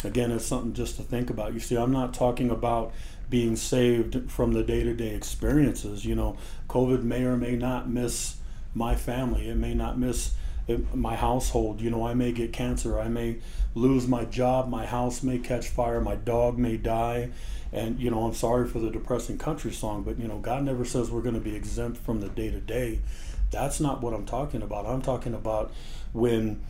again, 0.04 0.30
it's 0.30 0.47
something 0.47 0.73
just 0.73 0.97
to 0.97 1.02
think 1.02 1.30
about. 1.30 1.54
You 1.54 1.61
see, 1.61 1.76
I'm 1.76 1.92
not 1.92 2.14
talking 2.14 2.50
about 2.50 2.92
being 3.30 3.56
saved 3.56 4.30
from 4.30 4.52
the 4.52 4.62
day 4.62 4.85
to 4.85 4.94
day 4.94 5.14
experiences. 5.14 6.04
You 6.04 6.14
know, 6.14 6.37
COVID 6.68 7.02
may 7.02 7.25
or 7.25 7.37
may 7.37 7.56
not 7.56 7.88
miss 7.88 8.37
my 8.75 8.94
family, 8.94 9.49
it 9.49 9.56
may 9.56 9.75
not 9.75 9.99
miss 9.99 10.35
eh, 10.68 10.78
my 10.92 11.16
household. 11.16 11.80
You 11.80 11.90
know, 11.90 12.06
I 12.06 12.14
may 12.14 12.33
get 12.33 12.52
cancer, 12.52 12.99
I 12.99 13.09
may 13.09 13.38
lose 13.75 14.06
my 14.06 14.25
job, 14.25 14.68
my 14.68 14.87
house 14.87 15.23
may 15.23 15.38
catch 15.38 15.68
fire, 15.68 16.00
my 16.00 16.16
dog 16.16 16.59
may 16.59 16.76
die. 16.76 17.30
And, 17.73 17.99
you 17.99 18.09
know, 18.09 18.25
I'm 18.25 18.35
sorry 18.35 18.68
for 18.68 18.78
the 18.78 18.90
depressing 18.90 19.37
country 19.37 19.73
song, 19.73 20.04
but, 20.04 20.18
you 20.21 20.28
know, 20.28 20.38
God 20.38 20.62
never 20.62 20.85
says 20.85 21.11
we're 21.11 21.23
going 21.23 21.35
to 21.35 21.40
be 21.40 21.56
exempt 21.56 21.99
from 21.99 22.21
the 22.21 22.28
day 22.28 22.49
to 22.50 22.61
day. 22.61 23.00
That's 23.55 23.79
not 23.79 24.03
what 24.03 24.13
I'm 24.13 24.27
talking 24.27 24.63
about. 24.63 24.85
I'm 24.85 25.01
talking 25.01 25.33
about 25.33 25.73
when 26.13 26.61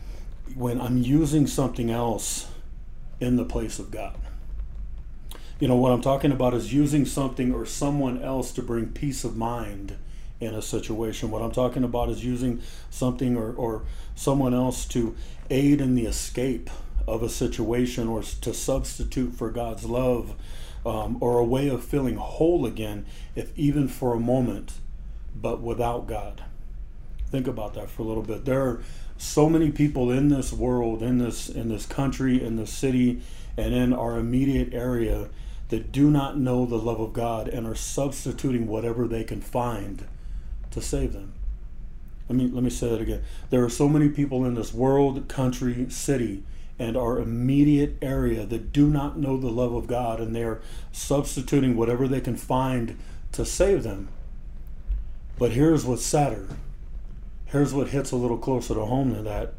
when 0.53 0.79
I'm 0.79 0.97
using 0.97 1.47
something 1.47 1.89
else 1.89 2.47
in 3.19 3.35
the 3.35 3.45
place 3.45 3.79
of 3.79 3.89
God. 3.89 4.15
You 5.59 5.67
know, 5.67 5.75
what 5.75 5.91
I'm 5.91 6.01
talking 6.01 6.31
about 6.31 6.53
is 6.53 6.71
using 6.71 7.05
something 7.05 7.53
or 7.53 7.65
someone 7.65 8.21
else 8.21 8.51
to 8.51 8.61
bring 8.61 8.89
peace 8.89 9.23
of 9.23 9.35
mind 9.35 9.95
in 10.39 10.53
a 10.53 10.61
situation. 10.61 11.31
What 11.31 11.41
I'm 11.41 11.51
talking 11.51 11.83
about 11.83 12.09
is 12.09 12.23
using 12.23 12.61
something 12.91 13.35
or, 13.35 13.53
or 13.53 13.85
someone 14.13 14.53
else 14.53 14.85
to 14.89 15.15
aid 15.49 15.81
in 15.81 15.95
the 15.95 16.05
escape 16.05 16.69
of 17.07 17.23
a 17.23 17.29
situation 17.29 18.07
or 18.07 18.21
to 18.21 18.53
substitute 18.53 19.33
for 19.33 19.49
God's 19.49 19.85
love 19.85 20.35
um, 20.85 21.17
or 21.19 21.39
a 21.39 21.45
way 21.45 21.67
of 21.67 21.83
feeling 21.83 22.17
whole 22.17 22.67
again, 22.67 23.07
if 23.35 23.57
even 23.57 23.87
for 23.87 24.13
a 24.13 24.19
moment, 24.19 24.73
but 25.35 25.61
without 25.61 26.05
God. 26.05 26.43
Think 27.35 27.47
about 27.47 27.73
that 27.73 27.89
for 27.89 28.01
a 28.01 28.05
little 28.05 28.23
bit. 28.23 28.45
There 28.45 28.61
are 28.61 28.81
so 29.17 29.49
many 29.49 29.69
people 29.69 30.09
in 30.09 30.29
this 30.29 30.53
world, 30.53 31.03
in 31.03 31.17
this 31.17 31.49
in 31.49 31.67
this 31.67 31.85
country, 31.85 32.41
in 32.41 32.55
this 32.55 32.71
city, 32.71 33.19
and 33.57 33.73
in 33.73 33.91
our 33.91 34.17
immediate 34.17 34.73
area 34.73 35.27
that 35.67 35.91
do 35.91 36.09
not 36.09 36.37
know 36.37 36.65
the 36.65 36.77
love 36.77 37.01
of 37.01 37.11
God 37.11 37.49
and 37.49 37.67
are 37.67 37.75
substituting 37.75 38.67
whatever 38.67 39.05
they 39.05 39.25
can 39.25 39.41
find 39.41 40.07
to 40.71 40.81
save 40.81 41.11
them. 41.11 41.33
Let 42.29 42.37
me 42.37 42.47
let 42.47 42.63
me 42.63 42.69
say 42.69 42.87
that 42.87 43.01
again. 43.01 43.21
There 43.49 43.65
are 43.65 43.69
so 43.69 43.89
many 43.89 44.07
people 44.07 44.45
in 44.45 44.53
this 44.53 44.73
world, 44.73 45.27
country, 45.27 45.87
city, 45.89 46.45
and 46.79 46.95
our 46.95 47.19
immediate 47.19 47.97
area 48.01 48.45
that 48.45 48.71
do 48.71 48.87
not 48.87 49.17
know 49.17 49.35
the 49.35 49.51
love 49.51 49.73
of 49.73 49.87
God 49.87 50.21
and 50.21 50.33
they're 50.33 50.61
substituting 50.93 51.75
whatever 51.75 52.07
they 52.07 52.21
can 52.21 52.37
find 52.37 52.97
to 53.33 53.43
save 53.43 53.83
them. 53.83 54.07
But 55.37 55.51
here's 55.51 55.83
what's 55.83 56.05
sadder. 56.05 56.47
Here's 57.55 57.73
what 57.73 57.87
hits 57.87 58.11
a 58.11 58.17
little 58.17 58.37
closer 58.37 58.73
to 58.73 58.83
home 58.83 59.13
than 59.13 59.23
that 59.23 59.53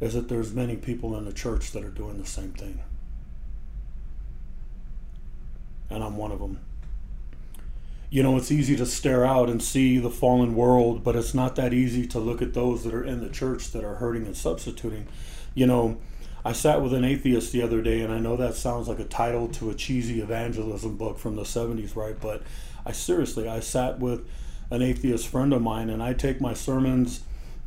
is 0.00 0.14
that 0.14 0.28
there's 0.28 0.52
many 0.52 0.74
people 0.74 1.16
in 1.16 1.26
the 1.26 1.32
church 1.32 1.70
that 1.70 1.84
are 1.84 1.90
doing 1.90 2.18
the 2.18 2.26
same 2.26 2.50
thing. 2.50 2.80
And 5.88 6.02
I'm 6.02 6.16
one 6.16 6.32
of 6.32 6.40
them. 6.40 6.58
You 8.10 8.24
know, 8.24 8.36
it's 8.36 8.50
easy 8.50 8.74
to 8.74 8.84
stare 8.84 9.24
out 9.24 9.48
and 9.48 9.62
see 9.62 9.98
the 9.98 10.10
fallen 10.10 10.56
world, 10.56 11.04
but 11.04 11.14
it's 11.14 11.34
not 11.34 11.54
that 11.54 11.72
easy 11.72 12.04
to 12.08 12.18
look 12.18 12.42
at 12.42 12.52
those 12.52 12.82
that 12.82 12.92
are 12.92 13.04
in 13.04 13.20
the 13.20 13.30
church 13.30 13.70
that 13.70 13.84
are 13.84 13.94
hurting 13.94 14.26
and 14.26 14.36
substituting. 14.36 15.06
You 15.54 15.68
know, 15.68 15.98
I 16.44 16.50
sat 16.50 16.82
with 16.82 16.92
an 16.94 17.04
atheist 17.04 17.52
the 17.52 17.62
other 17.62 17.80
day, 17.80 18.00
and 18.00 18.12
I 18.12 18.18
know 18.18 18.36
that 18.36 18.56
sounds 18.56 18.88
like 18.88 18.98
a 18.98 19.04
title 19.04 19.46
to 19.50 19.70
a 19.70 19.74
cheesy 19.76 20.20
evangelism 20.20 20.96
book 20.96 21.20
from 21.20 21.36
the 21.36 21.44
70s, 21.44 21.94
right? 21.94 22.20
But 22.20 22.42
I 22.84 22.90
seriously, 22.90 23.48
I 23.48 23.60
sat 23.60 24.00
with 24.00 24.28
an 24.68 24.82
atheist 24.82 25.28
friend 25.28 25.52
of 25.52 25.62
mine, 25.62 25.88
and 25.88 26.02
I 26.02 26.12
take 26.12 26.40
my 26.40 26.52
sermons 26.52 27.20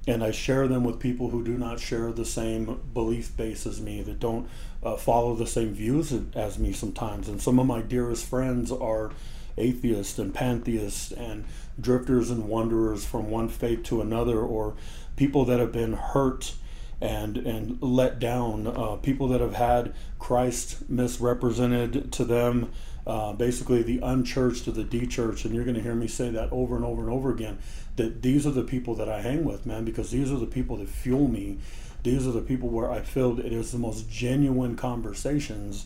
and 0.07 0.23
I 0.23 0.31
share 0.31 0.67
them 0.67 0.83
with 0.83 0.99
people 0.99 1.29
who 1.29 1.43
do 1.43 1.57
not 1.57 1.79
share 1.79 2.11
the 2.11 2.25
same 2.25 2.79
belief 2.93 3.35
base 3.35 3.65
as 3.65 3.79
me, 3.79 4.01
that 4.01 4.19
don't 4.19 4.47
uh, 4.83 4.95
follow 4.95 5.35
the 5.35 5.47
same 5.47 5.73
views 5.73 6.13
as 6.33 6.57
me 6.57 6.73
sometimes. 6.73 7.27
And 7.27 7.41
some 7.41 7.59
of 7.59 7.67
my 7.67 7.81
dearest 7.81 8.25
friends 8.25 8.71
are 8.71 9.11
atheists 9.57 10.17
and 10.17 10.33
pantheists 10.33 11.11
and 11.11 11.45
drifters 11.79 12.29
and 12.29 12.47
wanderers 12.47 13.05
from 13.05 13.29
one 13.29 13.49
faith 13.49 13.83
to 13.83 14.01
another, 14.01 14.39
or 14.39 14.75
people 15.15 15.45
that 15.45 15.59
have 15.59 15.71
been 15.71 15.93
hurt 15.93 16.53
and 17.01 17.37
and 17.37 17.81
let 17.81 18.19
down, 18.19 18.67
uh, 18.67 18.95
people 18.97 19.27
that 19.29 19.41
have 19.41 19.55
had 19.55 19.93
Christ 20.17 20.89
misrepresented 20.89 22.11
to 22.13 22.25
them, 22.25 22.71
uh, 23.07 23.33
basically 23.33 23.81
the 23.81 23.99
unchurched 23.99 24.65
to 24.65 24.71
the 24.71 24.83
dechurched, 24.83 25.45
and 25.45 25.53
you're 25.53 25.63
going 25.63 25.75
to 25.75 25.81
hear 25.81 25.95
me 25.95 26.07
say 26.07 26.29
that 26.29 26.51
over 26.51 26.75
and 26.75 26.85
over 26.85 27.01
and 27.01 27.11
over 27.11 27.31
again. 27.31 27.59
That 27.95 28.21
these 28.21 28.45
are 28.45 28.51
the 28.51 28.63
people 28.63 28.95
that 28.95 29.09
I 29.09 29.21
hang 29.21 29.43
with, 29.43 29.65
man, 29.65 29.85
because 29.85 30.11
these 30.11 30.31
are 30.31 30.37
the 30.37 30.45
people 30.45 30.77
that 30.77 30.89
fuel 30.89 31.27
me. 31.27 31.57
These 32.03 32.27
are 32.27 32.31
the 32.31 32.41
people 32.41 32.69
where 32.69 32.89
I 32.89 33.01
feel 33.01 33.39
it 33.39 33.51
is 33.51 33.71
the 33.71 33.77
most 33.77 34.09
genuine 34.09 34.75
conversations. 34.75 35.85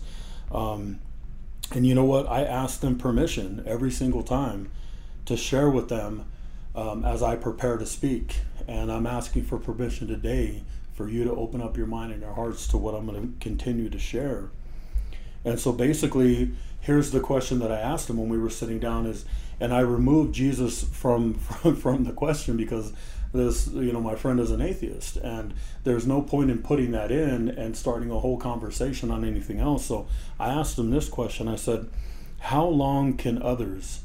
Um, 0.52 1.00
and 1.72 1.88
you 1.88 1.96
know 1.96 2.06
what? 2.06 2.28
I 2.28 2.44
ask 2.44 2.82
them 2.82 2.98
permission 2.98 3.64
every 3.66 3.92
single 3.92 4.22
time 4.22 4.70
to 5.26 5.36
share 5.36 5.70
with 5.70 5.90
them 5.90 6.26
um, 6.76 7.04
as 7.06 7.24
I 7.24 7.36
prepare 7.36 7.78
to 7.78 7.86
speak. 7.86 8.42
And 8.68 8.92
I'm 8.92 9.08
asking 9.08 9.44
for 9.46 9.58
permission 9.58 10.08
today 10.08 10.64
for 10.94 11.10
you 11.10 11.24
to 11.24 11.32
open 11.32 11.62
up 11.62 11.78
your 11.78 11.88
mind 11.88 12.12
and 12.12 12.22
your 12.22 12.34
hearts 12.34 12.68
to 12.68 12.78
what 12.78 12.94
I'm 12.94 13.06
going 13.08 13.22
to 13.22 13.40
continue 13.40 13.90
to 13.90 14.00
share. 14.00 14.50
And 15.46 15.60
so 15.60 15.72
basically, 15.72 16.52
here's 16.80 17.12
the 17.12 17.20
question 17.20 17.60
that 17.60 17.72
I 17.72 17.80
asked 17.80 18.10
him 18.10 18.18
when 18.18 18.30
we 18.30 18.38
were 18.38 18.50
sitting 18.50 18.80
down 18.80 19.06
is, 19.06 19.26
and 19.60 19.74
I 19.74 19.80
removed 19.80 20.34
Jesus 20.34 20.84
from, 20.84 21.34
from, 21.36 21.76
from 21.76 22.04
the 22.04 22.12
question 22.12 22.58
because 22.58 22.94
this, 23.34 23.68
you 23.68 23.92
know, 23.92 24.02
my 24.02 24.16
friend 24.16 24.40
is 24.40 24.52
an 24.52 24.62
atheist 24.62 25.18
and 25.18 25.54
there's 25.84 26.06
no 26.06 26.22
point 26.22 26.52
in 26.52 26.62
putting 26.62 26.92
that 26.92 27.12
in 27.12 27.50
and 27.50 27.76
starting 27.76 28.12
a 28.12 28.20
whole 28.20 28.38
conversation 28.38 29.10
on 29.10 29.26
anything 29.26 29.60
else. 29.60 29.86
So 29.86 30.08
I 30.40 30.50
asked 30.50 30.78
him 30.78 30.92
this 30.92 31.10
question. 31.10 31.48
I 31.48 31.56
said, 31.56 31.90
how 32.40 32.66
long 32.66 33.18
can 33.18 33.42
others 33.42 34.02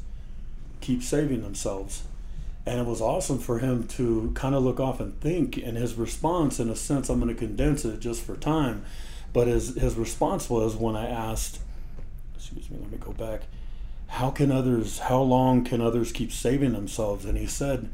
keep 0.81 1.03
saving 1.03 1.41
themselves? 1.41 2.03
and 2.65 2.79
it 2.79 2.85
was 2.85 3.01
awesome 3.01 3.39
for 3.39 3.59
him 3.59 3.87
to 3.87 4.31
kind 4.35 4.53
of 4.53 4.63
look 4.63 4.79
off 4.79 4.99
and 4.99 5.19
think 5.21 5.57
and 5.57 5.75
his 5.75 5.95
response 5.95 6.59
in 6.59 6.69
a 6.69 6.75
sense 6.75 7.09
i'm 7.09 7.19
going 7.19 7.33
to 7.33 7.39
condense 7.39 7.83
it 7.83 7.99
just 7.99 8.21
for 8.21 8.35
time 8.35 8.85
but 9.33 9.47
his, 9.47 9.75
his 9.75 9.95
response 9.95 10.49
was 10.49 10.75
when 10.75 10.95
i 10.95 11.07
asked 11.07 11.59
excuse 12.53 12.71
me 12.71 12.77
let 12.81 12.91
me 12.91 12.97
go 12.97 13.11
back. 13.11 13.41
How 14.07 14.31
can 14.31 14.51
others 14.51 14.99
how 14.99 15.21
long 15.21 15.63
can 15.63 15.81
others 15.81 16.11
keep 16.11 16.31
saving 16.31 16.73
themselves? 16.73 17.25
And 17.25 17.37
he 17.37 17.45
said 17.45 17.89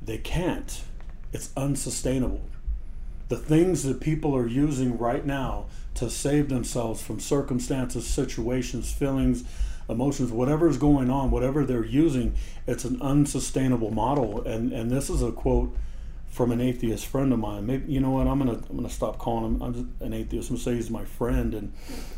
they 0.00 0.18
can't. 0.18 0.82
It's 1.32 1.50
unsustainable. 1.56 2.42
The 3.28 3.36
things 3.36 3.82
that 3.84 4.00
people 4.00 4.36
are 4.36 4.46
using 4.46 4.98
right 4.98 5.24
now 5.24 5.66
to 5.94 6.10
save 6.10 6.48
themselves 6.48 7.02
from 7.02 7.18
circumstances 7.18 8.06
situations 8.06 8.92
feelings 8.92 9.44
emotions, 9.88 10.30
whatever 10.30 10.68
is 10.68 10.76
going 10.76 11.10
on, 11.10 11.30
whatever 11.30 11.64
they're 11.64 11.84
using, 11.84 12.34
it's 12.66 12.84
an 12.84 13.02
unsustainable 13.02 13.90
model. 13.90 14.42
And 14.46 14.72
and 14.72 14.90
this 14.90 15.10
is 15.10 15.22
a 15.22 15.32
quote 15.32 15.74
from 16.32 16.50
an 16.50 16.62
atheist 16.62 17.04
friend 17.04 17.30
of 17.30 17.38
mine. 17.38 17.66
Maybe 17.66 17.92
you 17.92 18.00
know 18.00 18.10
what? 18.10 18.26
I'm 18.26 18.38
gonna 18.38 18.58
I'm 18.70 18.76
gonna 18.76 18.88
stop 18.88 19.18
calling 19.18 19.44
him. 19.44 19.62
I'm 19.62 19.94
an 20.00 20.14
atheist. 20.14 20.48
I'm 20.48 20.56
gonna 20.56 20.64
say 20.64 20.74
he's 20.74 20.90
my 20.90 21.04
friend. 21.04 21.52
And 21.52 21.74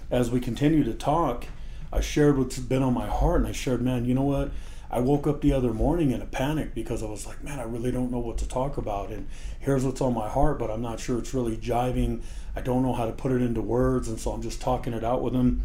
as 0.08 0.30
we 0.30 0.38
continue 0.38 0.84
to 0.84 0.94
talk, 0.94 1.46
I 1.92 2.00
shared 2.00 2.38
what's 2.38 2.58
been 2.58 2.82
on 2.82 2.94
my 2.94 3.08
heart, 3.08 3.40
and 3.40 3.48
I 3.48 3.52
shared, 3.52 3.82
man, 3.82 4.04
you 4.04 4.14
know 4.14 4.22
what? 4.22 4.52
I 4.88 5.00
woke 5.00 5.26
up 5.26 5.40
the 5.40 5.52
other 5.52 5.72
morning 5.72 6.12
in 6.12 6.22
a 6.22 6.26
panic 6.26 6.74
because 6.74 7.02
I 7.02 7.06
was 7.06 7.26
like, 7.26 7.42
man, 7.42 7.58
I 7.58 7.64
really 7.64 7.90
don't 7.90 8.12
know 8.12 8.20
what 8.20 8.38
to 8.38 8.48
talk 8.48 8.76
about. 8.76 9.10
And 9.10 9.26
here's 9.58 9.84
what's 9.84 10.00
on 10.00 10.14
my 10.14 10.28
heart, 10.28 10.60
but 10.60 10.70
I'm 10.70 10.82
not 10.82 11.00
sure 11.00 11.18
it's 11.18 11.34
really 11.34 11.56
jiving. 11.56 12.22
I 12.54 12.60
don't 12.60 12.84
know 12.84 12.92
how 12.92 13.06
to 13.06 13.12
put 13.12 13.32
it 13.32 13.42
into 13.42 13.60
words. 13.60 14.08
And 14.08 14.20
so 14.20 14.30
I'm 14.30 14.42
just 14.42 14.60
talking 14.60 14.92
it 14.92 15.02
out 15.02 15.22
with 15.22 15.34
him. 15.34 15.64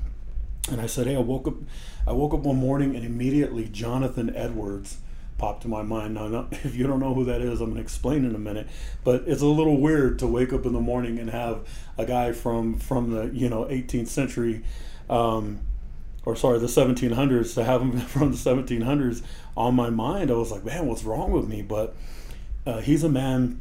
And 0.72 0.82
I 0.82 0.88
said, 0.88 1.06
hey, 1.06 1.16
I 1.16 1.20
woke 1.20 1.48
up, 1.48 1.54
I 2.08 2.14
woke 2.14 2.34
up 2.34 2.40
one 2.40 2.56
morning 2.56 2.96
and 2.96 3.06
immediately 3.06 3.68
Jonathan 3.68 4.36
Edwards 4.36 4.98
popped 5.40 5.64
to 5.64 5.68
my 5.68 5.82
mind. 5.82 6.14
Now, 6.14 6.48
if 6.52 6.76
you 6.76 6.86
don't 6.86 7.00
know 7.00 7.14
who 7.14 7.26
that 7.26 7.42
is, 7.42 7.62
I'm 7.62 7.68
going 7.68 7.76
to 7.76 7.82
explain 7.82 8.26
in 8.26 8.36
a 8.36 8.40
minute. 8.40 8.68
But 9.04 9.24
it's 9.26 9.42
a 9.42 9.48
little 9.48 9.78
weird 9.78 10.20
to 10.20 10.28
wake 10.28 10.54
up 10.54 10.66
in 10.66 10.74
the 10.74 10.82
morning 10.82 11.18
and 11.18 11.30
have 11.30 11.68
a 11.98 12.06
guy 12.06 12.34
from 12.34 12.78
from 12.78 13.12
the 13.12 13.32
you 13.34 13.50
know 13.50 13.66
18th 13.66 14.08
century, 14.08 14.64
um, 15.10 15.62
or 16.26 16.36
sorry, 16.36 16.60
the 16.60 16.68
1700s, 16.68 17.56
to 17.56 17.64
have 17.64 17.82
him 17.82 18.00
from 18.00 18.32
the 18.32 18.38
1700s 18.38 19.24
on 19.58 19.74
my 19.74 19.90
mind. 19.90 20.30
I 20.30 20.36
was 20.36 20.52
like, 20.52 20.64
man, 20.64 20.86
what's 20.86 21.04
wrong 21.04 21.32
with 21.32 21.48
me? 21.48 21.62
But 21.62 21.96
uh, 22.68 22.82
he's 22.82 23.04
a 23.04 23.10
man 23.10 23.60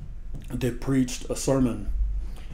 that 0.50 0.80
preached 0.80 1.30
a 1.30 1.37
sermon, 1.37 1.90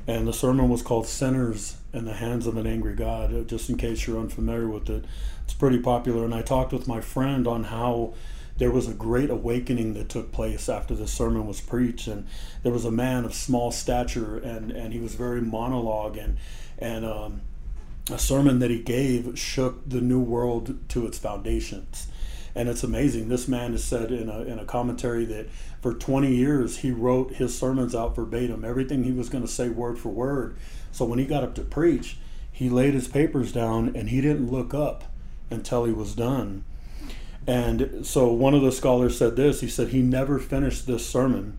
and 0.06 0.28
the 0.28 0.32
sermon 0.32 0.68
was 0.68 0.82
called 0.82 1.06
"Sinners 1.06 1.78
in 1.92 2.04
the 2.04 2.14
hands 2.14 2.46
of 2.46 2.56
an 2.56 2.66
angry 2.66 2.94
God. 2.94 3.34
Uh, 3.34 3.42
just 3.42 3.70
in 3.70 3.76
case 3.76 4.06
you're 4.06 4.18
unfamiliar 4.18 4.68
with 4.68 4.90
it, 4.90 5.04
it's 5.44 5.54
pretty 5.54 5.78
popular. 5.78 6.24
And 6.24 6.34
I 6.34 6.42
talked 6.42 6.72
with 6.72 6.86
my 6.88 7.00
friend 7.00 7.46
on 7.46 7.64
how 7.64 8.14
there 8.58 8.70
was 8.70 8.88
a 8.88 8.94
great 8.94 9.30
awakening 9.30 9.94
that 9.94 10.08
took 10.08 10.32
place 10.32 10.68
after 10.68 10.94
the 10.94 11.08
sermon 11.08 11.46
was 11.46 11.60
preached, 11.60 12.06
and 12.06 12.26
there 12.62 12.72
was 12.72 12.84
a 12.84 12.90
man 12.90 13.24
of 13.24 13.34
small 13.34 13.72
stature, 13.72 14.36
and 14.36 14.70
and 14.70 14.92
he 14.92 15.00
was 15.00 15.14
very 15.14 15.40
monologue, 15.40 16.16
and 16.16 16.36
and 16.78 17.04
um, 17.04 17.40
a 18.10 18.18
sermon 18.18 18.58
that 18.58 18.70
he 18.70 18.80
gave 18.80 19.38
shook 19.38 19.88
the 19.88 20.00
new 20.00 20.20
world 20.20 20.88
to 20.90 21.06
its 21.06 21.18
foundations. 21.18 22.08
And 22.56 22.68
it's 22.68 22.84
amazing. 22.84 23.28
This 23.28 23.48
man 23.48 23.72
has 23.72 23.82
said 23.82 24.12
in 24.12 24.28
a, 24.28 24.42
in 24.42 24.60
a 24.60 24.64
commentary 24.64 25.24
that 25.24 25.48
for 25.82 25.92
20 25.92 26.32
years 26.32 26.78
he 26.78 26.92
wrote 26.92 27.32
his 27.32 27.58
sermons 27.58 27.96
out 27.96 28.14
verbatim, 28.14 28.64
everything 28.64 29.02
he 29.02 29.10
was 29.10 29.28
going 29.28 29.42
to 29.42 29.50
say 29.50 29.68
word 29.68 29.98
for 29.98 30.10
word 30.10 30.56
so 30.94 31.04
when 31.04 31.18
he 31.18 31.24
got 31.24 31.42
up 31.42 31.56
to 31.56 31.62
preach, 31.62 32.18
he 32.52 32.70
laid 32.70 32.94
his 32.94 33.08
papers 33.08 33.50
down 33.50 33.96
and 33.96 34.10
he 34.10 34.20
didn't 34.20 34.52
look 34.52 34.72
up 34.72 35.02
until 35.50 35.86
he 35.86 35.92
was 35.92 36.14
done. 36.14 36.62
And 37.46 38.06
so 38.06 38.32
one 38.32 38.54
of 38.54 38.62
the 38.62 38.72
scholars 38.72 39.18
said 39.18 39.36
this 39.36 39.60
he 39.60 39.68
said 39.68 39.88
he 39.88 40.00
never 40.00 40.38
finished 40.38 40.86
this 40.86 41.06
sermon. 41.06 41.58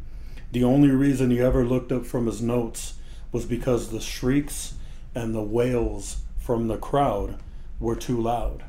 The 0.51 0.63
only 0.63 0.89
reason 0.89 1.31
he 1.31 1.39
ever 1.39 1.65
looked 1.65 1.91
up 1.91 2.05
from 2.05 2.25
his 2.25 2.41
notes 2.41 2.95
was 3.31 3.45
because 3.45 3.89
the 3.89 3.99
shrieks 3.99 4.75
and 5.13 5.35
the 5.35 5.43
wails 5.43 6.17
from 6.39 6.67
the 6.67 6.77
crowd 6.77 7.37
were 7.79 7.95
too 7.95 8.19
loud. 8.19 8.63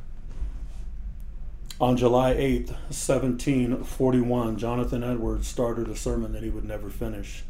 On 1.78 1.96
July 1.96 2.35
8th, 2.35 2.70
1741, 2.88 4.56
Jonathan 4.56 5.04
Edwards 5.04 5.46
started 5.46 5.88
a 5.88 5.96
sermon 5.96 6.32
that 6.32 6.42
he 6.42 6.49
would 6.49 6.64
never 6.64 6.88
finish. 6.88 7.44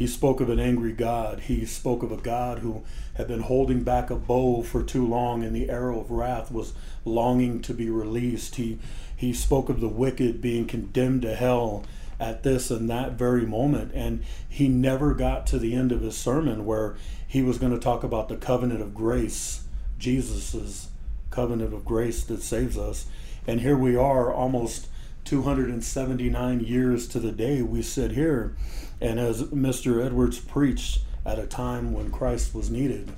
He 0.00 0.06
spoke 0.06 0.40
of 0.40 0.48
an 0.48 0.58
angry 0.58 0.94
God. 0.94 1.40
He 1.40 1.66
spoke 1.66 2.02
of 2.02 2.10
a 2.10 2.16
God 2.16 2.60
who 2.60 2.84
had 3.16 3.28
been 3.28 3.42
holding 3.42 3.82
back 3.82 4.08
a 4.08 4.16
bow 4.16 4.62
for 4.62 4.82
too 4.82 5.06
long 5.06 5.44
and 5.44 5.54
the 5.54 5.68
arrow 5.68 6.00
of 6.00 6.10
wrath 6.10 6.50
was 6.50 6.72
longing 7.04 7.60
to 7.60 7.74
be 7.74 7.90
released. 7.90 8.54
He, 8.54 8.78
he 9.14 9.34
spoke 9.34 9.68
of 9.68 9.82
the 9.82 9.90
wicked 9.90 10.40
being 10.40 10.64
condemned 10.64 11.20
to 11.20 11.34
hell 11.34 11.84
at 12.18 12.44
this 12.44 12.70
and 12.70 12.88
that 12.88 13.12
very 13.12 13.44
moment. 13.44 13.92
And 13.94 14.24
he 14.48 14.68
never 14.68 15.12
got 15.12 15.46
to 15.48 15.58
the 15.58 15.74
end 15.74 15.92
of 15.92 16.00
his 16.00 16.16
sermon 16.16 16.64
where 16.64 16.96
he 17.28 17.42
was 17.42 17.58
going 17.58 17.74
to 17.74 17.78
talk 17.78 18.02
about 18.02 18.30
the 18.30 18.38
covenant 18.38 18.80
of 18.80 18.94
grace, 18.94 19.64
Jesus's 19.98 20.88
covenant 21.30 21.74
of 21.74 21.84
grace 21.84 22.24
that 22.24 22.40
saves 22.40 22.78
us. 22.78 23.04
And 23.46 23.60
here 23.60 23.76
we 23.76 23.96
are, 23.96 24.32
almost 24.32 24.88
279 25.24 26.60
years 26.60 27.08
to 27.08 27.20
the 27.20 27.32
day 27.32 27.62
we 27.62 27.82
sit 27.82 28.12
here 28.12 28.56
and 29.00 29.18
as 29.18 29.42
Mr. 29.44 30.04
Edwards 30.04 30.38
preached 30.38 31.00
at 31.24 31.38
a 31.38 31.46
time 31.46 31.92
when 31.92 32.10
Christ 32.10 32.54
was 32.54 32.70
needed, 32.70 33.12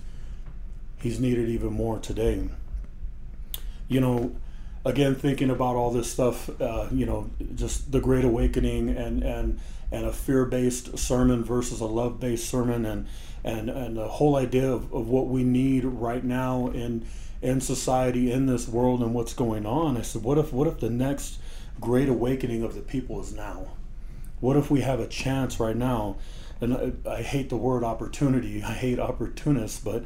he's 1.01 1.21
needed 1.21 1.49
even 1.49 1.73
more 1.73 1.99
today. 1.99 2.49
you 3.89 4.01
know, 4.01 4.35
again 4.85 5.15
thinking 5.15 5.51
about 5.51 5.77
all 5.77 5.91
this 5.91 6.11
stuff, 6.11 6.49
uh, 6.61 6.89
you 6.91 7.07
know, 7.07 7.31
just 7.55 7.93
the 7.93 8.01
Great 8.01 8.25
Awakening 8.25 8.91
and 8.91 9.23
and 9.23 9.61
and 9.91 10.07
a 10.07 10.13
fear-based 10.13 10.99
sermon 10.99 11.45
versus 11.45 11.81
a 11.81 11.85
love-based 11.87 12.49
sermon, 12.49 12.87
and 12.87 13.07
and 13.45 13.69
and 13.71 13.97
the 13.97 14.09
whole 14.09 14.37
idea 14.37 14.71
of, 14.71 14.93
of 14.93 15.09
what 15.09 15.29
we 15.29 15.45
need 15.45 15.85
right 15.85 16.25
now 16.25 16.69
in 16.69 17.05
in 17.43 17.61
society, 17.61 18.31
in 18.31 18.47
this 18.47 18.69
world, 18.69 19.03
and 19.03 19.15
what's 19.15 19.35
going 19.35 19.67
on. 19.67 19.97
I 19.97 20.03
said, 20.03 20.23
what 20.23 20.39
if 20.39 20.53
what 20.53 20.67
if 20.69 20.81
the 20.81 20.91
next 20.91 21.39
great 21.81 22.09
awakening 22.09 22.63
of 22.63 22.75
the 22.75 22.81
people 22.81 23.21
is 23.21 23.33
now? 23.33 23.69
What 24.41 24.57
if 24.57 24.71
we 24.71 24.81
have 24.81 25.01
a 25.01 25.07
chance 25.07 25.61
right 25.61 25.77
now? 25.77 26.17
And 26.61 26.75
I, 27.07 27.11
I 27.11 27.23
hate 27.23 27.49
the 27.49 27.57
word 27.57 27.85
opportunity. 27.85 28.63
I 28.67 28.73
hate 28.73 28.99
opportunists, 28.99 29.81
but 29.81 30.05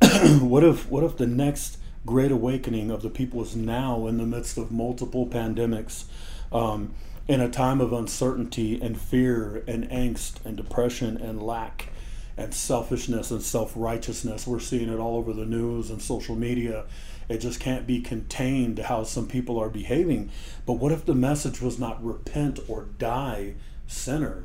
what 0.40 0.64
if 0.64 0.88
what 0.88 1.04
if 1.04 1.16
the 1.16 1.26
next 1.26 1.78
great 2.06 2.30
awakening 2.30 2.90
of 2.90 3.02
the 3.02 3.10
people 3.10 3.42
is 3.42 3.56
now 3.56 4.06
in 4.06 4.18
the 4.18 4.26
midst 4.26 4.58
of 4.58 4.70
multiple 4.70 5.26
pandemics, 5.26 6.04
um, 6.52 6.94
in 7.26 7.40
a 7.40 7.48
time 7.48 7.80
of 7.80 7.92
uncertainty 7.92 8.80
and 8.80 9.00
fear 9.00 9.64
and 9.66 9.88
angst 9.90 10.44
and 10.44 10.56
depression 10.56 11.16
and 11.16 11.42
lack 11.42 11.88
and 12.36 12.52
selfishness 12.52 13.30
and 13.30 13.42
self 13.42 13.72
righteousness. 13.76 14.46
We're 14.46 14.60
seeing 14.60 14.88
it 14.88 14.98
all 14.98 15.16
over 15.16 15.32
the 15.32 15.46
news 15.46 15.90
and 15.90 16.02
social 16.02 16.36
media. 16.36 16.84
It 17.28 17.38
just 17.38 17.60
can't 17.60 17.86
be 17.86 18.00
contained 18.00 18.78
how 18.78 19.04
some 19.04 19.26
people 19.26 19.58
are 19.58 19.70
behaving. 19.70 20.30
But 20.66 20.74
what 20.74 20.92
if 20.92 21.06
the 21.06 21.14
message 21.14 21.60
was 21.60 21.78
not 21.78 22.04
repent 22.04 22.60
or 22.68 22.86
die 22.98 23.54
sinner? 23.86 24.44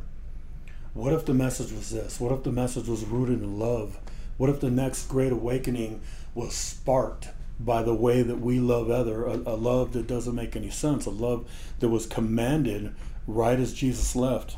What 0.94 1.14
if 1.14 1.26
the 1.26 1.34
message 1.34 1.72
was 1.72 1.90
this? 1.90 2.20
What 2.20 2.32
if 2.32 2.44
the 2.44 2.52
message 2.52 2.88
was 2.88 3.06
rooted 3.06 3.42
in 3.42 3.60
love? 3.60 3.98
What 4.38 4.50
if 4.50 4.60
the 4.60 4.72
next 4.72 5.08
great 5.08 5.32
awakening 5.32 6.02
was 6.34 6.54
sparked 6.54 7.30
by 7.60 7.84
the 7.84 7.94
way 7.94 8.22
that 8.22 8.40
we 8.40 8.60
love 8.60 8.90
other, 8.90 9.26
a, 9.26 9.34
a 9.34 9.56
love 9.56 9.92
that 9.94 10.08
doesn't 10.08 10.36
make 10.36 10.56
any 10.56 10.70
sense, 10.70 11.06
a 11.06 11.10
love 11.10 11.50
that 11.80 11.90
was 11.90 12.06
commanded 12.06 12.96
right 13.28 13.60
as 13.60 13.74
Jesus 13.74 14.16
left? 14.16 14.58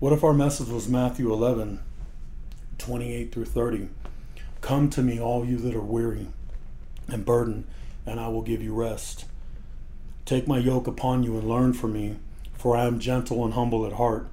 What 0.00 0.12
if 0.12 0.22
our 0.22 0.32
message 0.32 0.68
was 0.68 0.88
Matthew 0.88 1.32
11, 1.32 1.80
28 2.78 3.32
through 3.32 3.46
30? 3.46 3.88
Come 4.60 4.90
to 4.90 5.02
me, 5.02 5.20
all 5.20 5.44
you 5.44 5.56
that 5.56 5.74
are 5.74 5.80
weary 5.80 6.28
and 7.08 7.24
burdened, 7.24 7.66
and 8.06 8.20
I 8.20 8.28
will 8.28 8.42
give 8.42 8.62
you 8.62 8.72
rest. 8.72 9.24
Take 10.24 10.46
my 10.46 10.58
yoke 10.58 10.86
upon 10.86 11.24
you 11.24 11.36
and 11.36 11.48
learn 11.48 11.72
from 11.72 11.94
me, 11.94 12.20
for 12.54 12.76
I 12.76 12.84
am 12.84 13.00
gentle 13.00 13.44
and 13.44 13.54
humble 13.54 13.84
at 13.84 13.94
heart, 13.94 14.28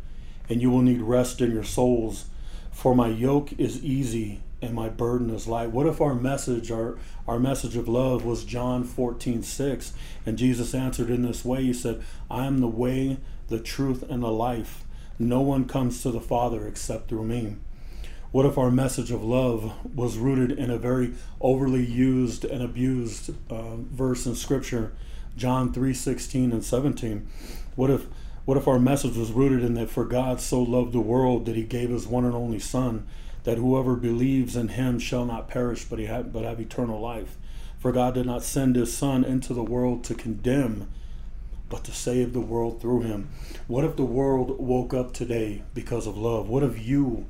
and 0.47 0.61
you 0.61 0.69
will 0.69 0.83
need 0.83 1.01
rest 1.01 1.41
in 1.41 1.49
your 1.51 1.63
souls. 1.63 2.25
For 2.71 2.93
my 2.93 3.07
yoke 3.07 3.51
is 3.53 3.83
easy 3.83 4.41
and 4.61 4.75
my 4.75 4.87
burden 4.87 5.31
is 5.31 5.47
light. 5.47 5.71
What 5.71 5.87
if 5.87 5.99
our 5.99 6.13
message, 6.13 6.69
our, 6.69 6.99
our 7.27 7.39
message 7.39 7.75
of 7.75 7.87
love 7.87 8.23
was 8.23 8.43
John 8.43 8.83
14, 8.83 9.41
6, 9.41 9.93
and 10.27 10.37
Jesus 10.37 10.75
answered 10.75 11.09
in 11.09 11.23
this 11.23 11.43
way? 11.43 11.63
He 11.63 11.73
said, 11.73 12.03
I 12.29 12.45
am 12.45 12.59
the 12.59 12.67
way, 12.67 13.17
the 13.47 13.59
truth, 13.59 14.03
and 14.07 14.21
the 14.21 14.31
life. 14.31 14.84
No 15.17 15.39
one 15.39 15.65
comes 15.65 16.01
to 16.03 16.11
the 16.11 16.19
Father 16.19 16.67
except 16.67 17.07
through 17.07 17.23
me. 17.23 17.55
What 18.31 18.45
if 18.45 18.57
our 18.57 18.69
message 18.69 19.11
of 19.11 19.23
love 19.23 19.71
was 19.95 20.17
rooted 20.17 20.59
in 20.59 20.69
a 20.69 20.77
very 20.77 21.13
overly 21.39 21.85
used 21.85 22.43
and 22.43 22.61
abused 22.61 23.33
uh, 23.49 23.77
verse 23.77 24.25
in 24.25 24.35
Scripture, 24.35 24.91
John 25.37 25.71
3 25.71 25.93
16 25.93 26.51
and 26.51 26.65
17? 26.65 27.25
What 27.77 27.89
if, 27.89 28.07
what 28.43 28.57
if 28.57 28.67
our 28.67 28.77
message 28.77 29.15
was 29.15 29.31
rooted 29.31 29.63
in 29.63 29.73
that 29.75 29.89
for 29.89 30.03
God 30.03 30.41
so 30.41 30.61
loved 30.61 30.91
the 30.91 30.99
world 30.99 31.45
that 31.45 31.55
he 31.55 31.63
gave 31.63 31.91
his 31.91 32.05
one 32.05 32.25
and 32.25 32.35
only 32.35 32.59
Son, 32.59 33.07
that 33.45 33.57
whoever 33.57 33.95
believes 33.95 34.57
in 34.57 34.67
him 34.67 34.99
shall 34.99 35.23
not 35.23 35.47
perish 35.47 35.85
but, 35.85 35.99
he 35.99 36.07
but 36.07 36.43
have 36.43 36.59
eternal 36.59 36.99
life? 36.99 37.37
For 37.79 37.93
God 37.93 38.15
did 38.15 38.25
not 38.25 38.43
send 38.43 38.75
his 38.75 38.93
Son 38.93 39.23
into 39.23 39.53
the 39.53 39.63
world 39.63 40.03
to 40.05 40.13
condemn 40.13 40.89
but 41.69 41.83
to 41.83 41.91
save 41.91 42.33
the 42.33 42.41
world 42.41 42.81
through 42.81 43.01
him. 43.01 43.29
What 43.67 43.83
if 43.83 43.95
the 43.95 44.03
world 44.03 44.59
woke 44.59 44.93
up 44.93 45.13
today 45.13 45.63
because 45.73 46.07
of 46.07 46.17
love? 46.17 46.47
What 46.47 46.63
if 46.63 46.85
you 46.85 47.25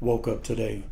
woke 0.00 0.28
up 0.28 0.42
today 0.42 0.84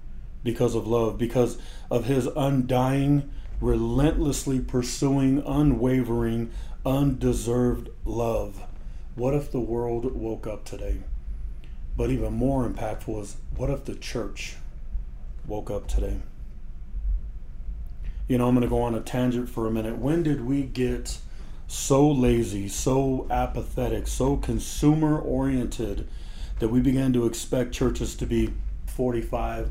because 0.42 0.74
of 0.74 0.86
love, 0.86 1.18
because 1.18 1.58
of 1.90 2.06
his 2.06 2.26
undying, 2.36 3.30
relentlessly 3.60 4.60
pursuing, 4.60 5.42
unwavering, 5.46 6.50
undeserved 6.84 7.90
love? 8.04 8.62
What 9.14 9.34
if 9.34 9.52
the 9.52 9.60
world 9.60 10.14
woke 10.14 10.46
up 10.46 10.64
today? 10.64 10.98
But 11.96 12.10
even 12.10 12.32
more 12.32 12.68
impactful 12.68 13.20
is 13.22 13.36
what 13.56 13.70
if 13.70 13.84
the 13.84 13.94
church 13.94 14.56
woke 15.46 15.70
up 15.70 15.86
today? 15.86 16.20
You 18.26 18.38
know, 18.38 18.48
I'm 18.48 18.54
going 18.54 18.62
to 18.62 18.68
go 18.70 18.82
on 18.82 18.94
a 18.94 19.00
tangent 19.00 19.48
for 19.48 19.66
a 19.66 19.70
minute. 19.70 19.98
When 19.98 20.22
did 20.22 20.46
we 20.46 20.62
get 20.62 21.18
so 21.70 22.10
lazy, 22.10 22.68
so 22.68 23.28
apathetic, 23.30 24.08
so 24.08 24.36
consumer 24.36 25.16
oriented 25.20 26.08
that 26.58 26.68
we 26.68 26.80
began 26.80 27.12
to 27.12 27.26
expect 27.26 27.72
churches 27.72 28.16
to 28.16 28.26
be 28.26 28.52
45 28.86 29.70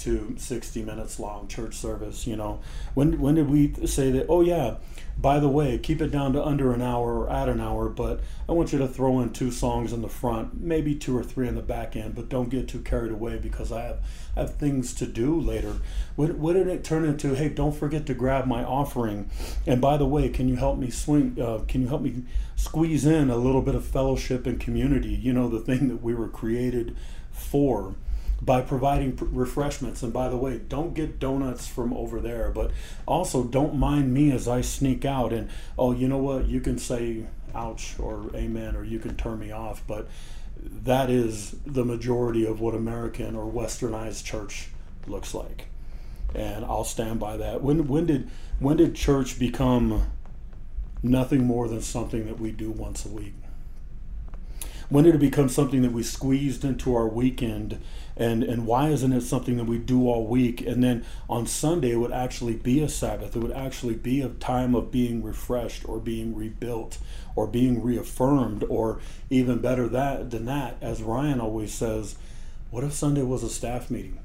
to 0.00 0.34
60 0.38 0.82
minutes 0.82 1.18
long 1.18 1.48
church 1.48 1.74
service 1.74 2.26
you 2.26 2.36
know. 2.36 2.60
When 2.94 3.20
when 3.20 3.34
did 3.34 3.48
we 3.48 3.72
say 3.86 4.10
that 4.12 4.26
oh 4.28 4.40
yeah 4.40 4.76
by 5.18 5.38
the 5.38 5.48
way 5.48 5.78
keep 5.78 6.00
it 6.00 6.10
down 6.10 6.32
to 6.32 6.44
under 6.44 6.72
an 6.72 6.82
hour 6.82 7.20
or 7.20 7.30
at 7.30 7.48
an 7.48 7.60
hour 7.60 7.88
but 7.88 8.20
i 8.48 8.52
want 8.52 8.72
you 8.72 8.78
to 8.78 8.88
throw 8.88 9.20
in 9.20 9.30
two 9.32 9.50
songs 9.50 9.92
in 9.92 10.00
the 10.00 10.08
front 10.08 10.58
maybe 10.58 10.94
two 10.94 11.16
or 11.16 11.22
three 11.22 11.46
in 11.46 11.56
the 11.56 11.62
back 11.62 11.94
end 11.94 12.14
but 12.14 12.28
don't 12.28 12.48
get 12.48 12.68
too 12.68 12.80
carried 12.80 13.12
away 13.12 13.36
because 13.36 13.70
i 13.70 13.82
have 13.82 13.98
I 14.36 14.40
have 14.40 14.54
things 14.54 14.94
to 14.94 15.06
do 15.06 15.40
later. 15.40 15.76
What, 16.16 16.36
what 16.36 16.52
did 16.52 16.68
it 16.68 16.84
turn 16.84 17.04
into 17.04 17.34
hey 17.34 17.48
don't 17.48 17.74
forget 17.74 18.06
to 18.06 18.14
grab 18.14 18.46
my 18.46 18.62
offering. 18.64 19.30
And 19.66 19.80
by 19.80 19.96
the 19.96 20.06
way 20.06 20.28
can 20.28 20.48
you 20.48 20.56
help 20.56 20.78
me 20.78 20.90
swing 20.90 21.36
uh, 21.40 21.64
can 21.66 21.82
you 21.82 21.88
help 21.88 22.02
me 22.02 22.24
squeeze 22.56 23.04
in 23.04 23.30
a 23.30 23.36
little 23.36 23.62
bit 23.62 23.74
of 23.74 23.84
fellowship 23.84 24.46
and 24.46 24.60
community? 24.60 25.10
You 25.10 25.32
know 25.32 25.48
the 25.48 25.60
thing 25.60 25.88
that 25.88 26.02
we 26.02 26.14
were 26.14 26.28
created 26.28 26.96
for 27.32 27.94
by 28.42 28.62
providing 28.62 29.16
refreshments. 29.20 30.02
And 30.02 30.12
by 30.12 30.28
the 30.28 30.36
way, 30.36 30.58
don't 30.58 30.94
get 30.94 31.18
donuts 31.18 31.66
from 31.66 31.92
over 31.92 32.20
there, 32.20 32.50
but 32.50 32.70
also 33.06 33.44
don't 33.44 33.74
mind 33.74 34.14
me 34.14 34.32
as 34.32 34.48
I 34.48 34.60
sneak 34.60 35.04
out 35.04 35.32
and, 35.32 35.50
oh, 35.78 35.92
you 35.92 36.08
know 36.08 36.18
what, 36.18 36.46
you 36.46 36.60
can 36.60 36.78
say 36.78 37.26
ouch 37.54 37.96
or 37.98 38.30
amen 38.34 38.76
or 38.76 38.84
you 38.84 38.98
can 38.98 39.16
turn 39.16 39.38
me 39.38 39.50
off, 39.50 39.82
but 39.86 40.08
that 40.62 41.10
is 41.10 41.56
the 41.66 41.84
majority 41.84 42.46
of 42.46 42.60
what 42.60 42.74
American 42.74 43.34
or 43.34 43.50
westernized 43.50 44.24
church 44.24 44.68
looks 45.06 45.34
like. 45.34 45.66
And 46.34 46.64
I'll 46.64 46.84
stand 46.84 47.18
by 47.18 47.36
that. 47.38 47.62
When 47.62 47.88
when 47.88 48.06
did 48.06 48.30
when 48.60 48.76
did 48.76 48.94
church 48.94 49.38
become 49.38 50.10
nothing 51.02 51.44
more 51.44 51.66
than 51.66 51.80
something 51.80 52.26
that 52.26 52.38
we 52.38 52.52
do 52.52 52.70
once 52.70 53.04
a 53.04 53.08
week? 53.08 53.34
When 54.90 55.04
did 55.04 55.14
it 55.14 55.18
become 55.18 55.48
something 55.48 55.82
that 55.82 55.92
we 55.92 56.02
squeezed 56.02 56.64
into 56.64 56.96
our 56.96 57.06
weekend? 57.06 57.80
And 58.16 58.42
and 58.42 58.66
why 58.66 58.88
isn't 58.88 59.12
it 59.12 59.20
something 59.20 59.56
that 59.56 59.64
we 59.64 59.78
do 59.78 60.08
all 60.08 60.26
week? 60.26 60.66
And 60.66 60.82
then 60.82 61.04
on 61.28 61.46
sunday 61.46 61.92
it 61.92 61.96
would 61.96 62.10
actually 62.10 62.54
be 62.54 62.82
a 62.82 62.88
sabbath. 62.88 63.36
It 63.36 63.38
would 63.38 63.52
actually 63.52 63.94
be 63.94 64.20
a 64.20 64.28
time 64.28 64.74
of 64.74 64.90
being 64.90 65.22
refreshed 65.22 65.88
or 65.88 66.00
being 66.00 66.34
rebuilt 66.34 66.98
or 67.36 67.46
being 67.46 67.80
reaffirmed 67.80 68.64
or 68.68 68.98
even 69.30 69.58
better 69.58 69.86
that 69.88 70.32
than 70.32 70.44
that 70.46 70.76
as 70.82 71.02
ryan 71.02 71.40
always 71.40 71.72
says 71.72 72.16
what 72.72 72.82
if 72.82 72.92
sunday 72.92 73.22
was 73.22 73.44
a 73.44 73.48
staff 73.48 73.90
meeting? 73.92 74.18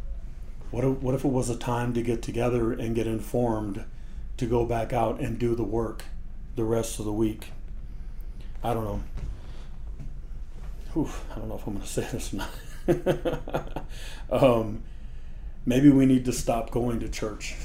What 0.71 0.83
if, 0.83 0.97
what 0.97 1.13
if 1.13 1.23
it 1.23 1.31
was 1.31 1.49
a 1.49 1.55
time 1.55 1.93
to 1.93 2.01
get 2.01 2.23
together 2.23 2.73
and 2.73 2.95
get 2.95 3.05
informed 3.05 3.85
to 4.37 4.45
go 4.47 4.65
back 4.65 4.91
out 4.93 5.19
and 5.19 5.37
do 5.37 5.53
the 5.55 5.63
work 5.63 6.05
the 6.55 6.63
rest 6.63 6.97
of 6.97 7.05
the 7.05 7.13
week? 7.13 7.51
I 8.63 8.73
don't 8.73 8.83
know 8.83 9.03
Whew, 10.95 11.09
i 11.31 11.35
don't 11.35 11.49
know 11.49 11.55
if 11.55 11.67
i'm 11.67 11.73
going 11.73 11.85
to 11.85 11.91
say 11.91 12.07
this 12.11 12.33
or 12.33 12.37
not 12.37 12.49
um, 14.31 14.83
maybe 15.65 15.89
we 15.89 16.05
need 16.05 16.25
to 16.25 16.31
stop 16.31 16.71
going 16.71 16.99
to 16.99 17.09
church 17.09 17.55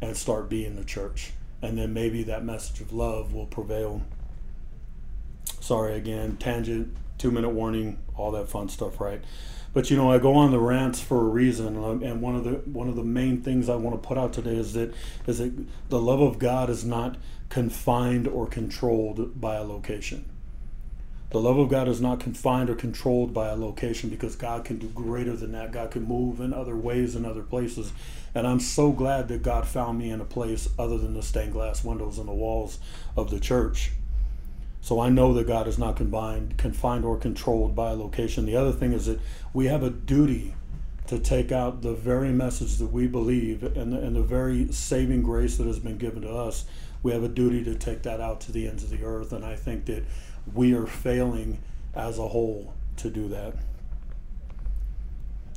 and 0.00 0.16
start 0.16 0.48
being 0.48 0.76
the 0.76 0.84
church. 0.84 1.32
And 1.62 1.78
then 1.78 1.92
maybe 1.94 2.22
that 2.24 2.44
message 2.44 2.80
of 2.80 2.92
love 2.92 3.32
will 3.32 3.46
prevail. 3.46 4.02
Sorry 5.60 5.96
again, 5.96 6.36
tangent, 6.36 6.94
two 7.16 7.30
minute 7.30 7.50
warning, 7.50 7.98
all 8.16 8.30
that 8.32 8.48
fun 8.48 8.68
stuff, 8.68 9.00
right? 9.00 9.22
But 9.72 9.90
you 9.90 9.96
know, 9.96 10.12
I 10.12 10.18
go 10.18 10.34
on 10.34 10.50
the 10.50 10.60
rants 10.60 11.00
for 11.00 11.20
a 11.20 11.24
reason, 11.24 11.66
and 11.66 12.20
one 12.20 12.36
of 12.36 12.44
the 12.44 12.52
one 12.70 12.88
of 12.88 12.96
the 12.96 13.02
main 13.02 13.40
things 13.40 13.68
I 13.68 13.74
want 13.74 14.00
to 14.00 14.06
put 14.06 14.18
out 14.18 14.32
today 14.32 14.56
is 14.56 14.74
that 14.74 14.94
is 15.26 15.38
that 15.38 15.52
the 15.88 16.00
love 16.00 16.20
of 16.20 16.38
God 16.38 16.70
is 16.70 16.84
not 16.84 17.16
confined 17.48 18.28
or 18.28 18.46
controlled 18.46 19.40
by 19.40 19.56
a 19.56 19.64
location. 19.64 20.26
The 21.34 21.40
love 21.40 21.58
of 21.58 21.68
God 21.68 21.88
is 21.88 22.00
not 22.00 22.20
confined 22.20 22.70
or 22.70 22.76
controlled 22.76 23.34
by 23.34 23.48
a 23.48 23.56
location 23.56 24.08
because 24.08 24.36
God 24.36 24.64
can 24.64 24.78
do 24.78 24.86
greater 24.90 25.34
than 25.34 25.50
that. 25.50 25.72
God 25.72 25.90
can 25.90 26.04
move 26.04 26.38
in 26.38 26.54
other 26.54 26.76
ways 26.76 27.16
in 27.16 27.24
other 27.24 27.42
places. 27.42 27.92
And 28.36 28.46
I'm 28.46 28.60
so 28.60 28.92
glad 28.92 29.26
that 29.26 29.42
God 29.42 29.66
found 29.66 29.98
me 29.98 30.10
in 30.10 30.20
a 30.20 30.24
place 30.24 30.68
other 30.78 30.96
than 30.96 31.14
the 31.14 31.24
stained 31.24 31.52
glass 31.52 31.82
windows 31.82 32.18
and 32.18 32.28
the 32.28 32.32
walls 32.32 32.78
of 33.16 33.30
the 33.30 33.40
church. 33.40 33.90
So 34.80 35.00
I 35.00 35.08
know 35.08 35.34
that 35.34 35.48
God 35.48 35.66
is 35.66 35.76
not 35.76 35.96
confined, 35.96 36.56
confined 36.56 37.04
or 37.04 37.18
controlled 37.18 37.74
by 37.74 37.90
a 37.90 37.96
location. 37.96 38.46
The 38.46 38.54
other 38.54 38.70
thing 38.70 38.92
is 38.92 39.06
that 39.06 39.18
we 39.52 39.66
have 39.66 39.82
a 39.82 39.90
duty 39.90 40.54
to 41.08 41.18
take 41.18 41.50
out 41.50 41.82
the 41.82 41.94
very 41.94 42.30
message 42.30 42.76
that 42.76 42.92
we 42.92 43.08
believe 43.08 43.64
and 43.64 43.92
the, 43.92 43.98
and 43.98 44.14
the 44.14 44.22
very 44.22 44.70
saving 44.72 45.22
grace 45.22 45.56
that 45.56 45.66
has 45.66 45.80
been 45.80 45.98
given 45.98 46.22
to 46.22 46.32
us. 46.32 46.64
We 47.02 47.10
have 47.10 47.24
a 47.24 47.28
duty 47.28 47.64
to 47.64 47.74
take 47.74 48.04
that 48.04 48.20
out 48.20 48.40
to 48.42 48.52
the 48.52 48.68
ends 48.68 48.84
of 48.84 48.90
the 48.90 49.04
earth, 49.04 49.32
and 49.32 49.44
I 49.44 49.56
think 49.56 49.84
that 49.86 50.04
we 50.52 50.74
are 50.74 50.86
failing 50.86 51.58
as 51.94 52.18
a 52.18 52.28
whole 52.28 52.74
to 52.96 53.10
do 53.10 53.28
that. 53.28 53.54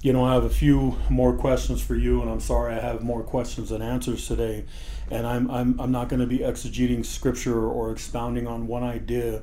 You 0.02 0.14
know, 0.14 0.24
I 0.24 0.36
have 0.36 0.44
a 0.44 0.50
few 0.50 0.98
more 1.10 1.34
questions 1.34 1.82
for 1.82 1.96
you, 1.96 2.22
and 2.22 2.30
I'm 2.30 2.40
sorry 2.40 2.76
I 2.76 2.80
have 2.80 3.02
more 3.02 3.24
questions 3.24 3.70
than 3.70 3.82
answers 3.82 4.28
today. 4.28 4.66
And 5.10 5.26
I'm, 5.26 5.50
I'm, 5.50 5.80
I'm 5.80 5.92
not 5.92 6.08
going 6.08 6.20
to 6.20 6.28
be 6.28 6.40
exegeting 6.40 7.06
scripture 7.06 7.68
or 7.68 7.92
expounding 7.92 8.48
on 8.48 8.68
one 8.68 8.84
idea. 8.84 9.42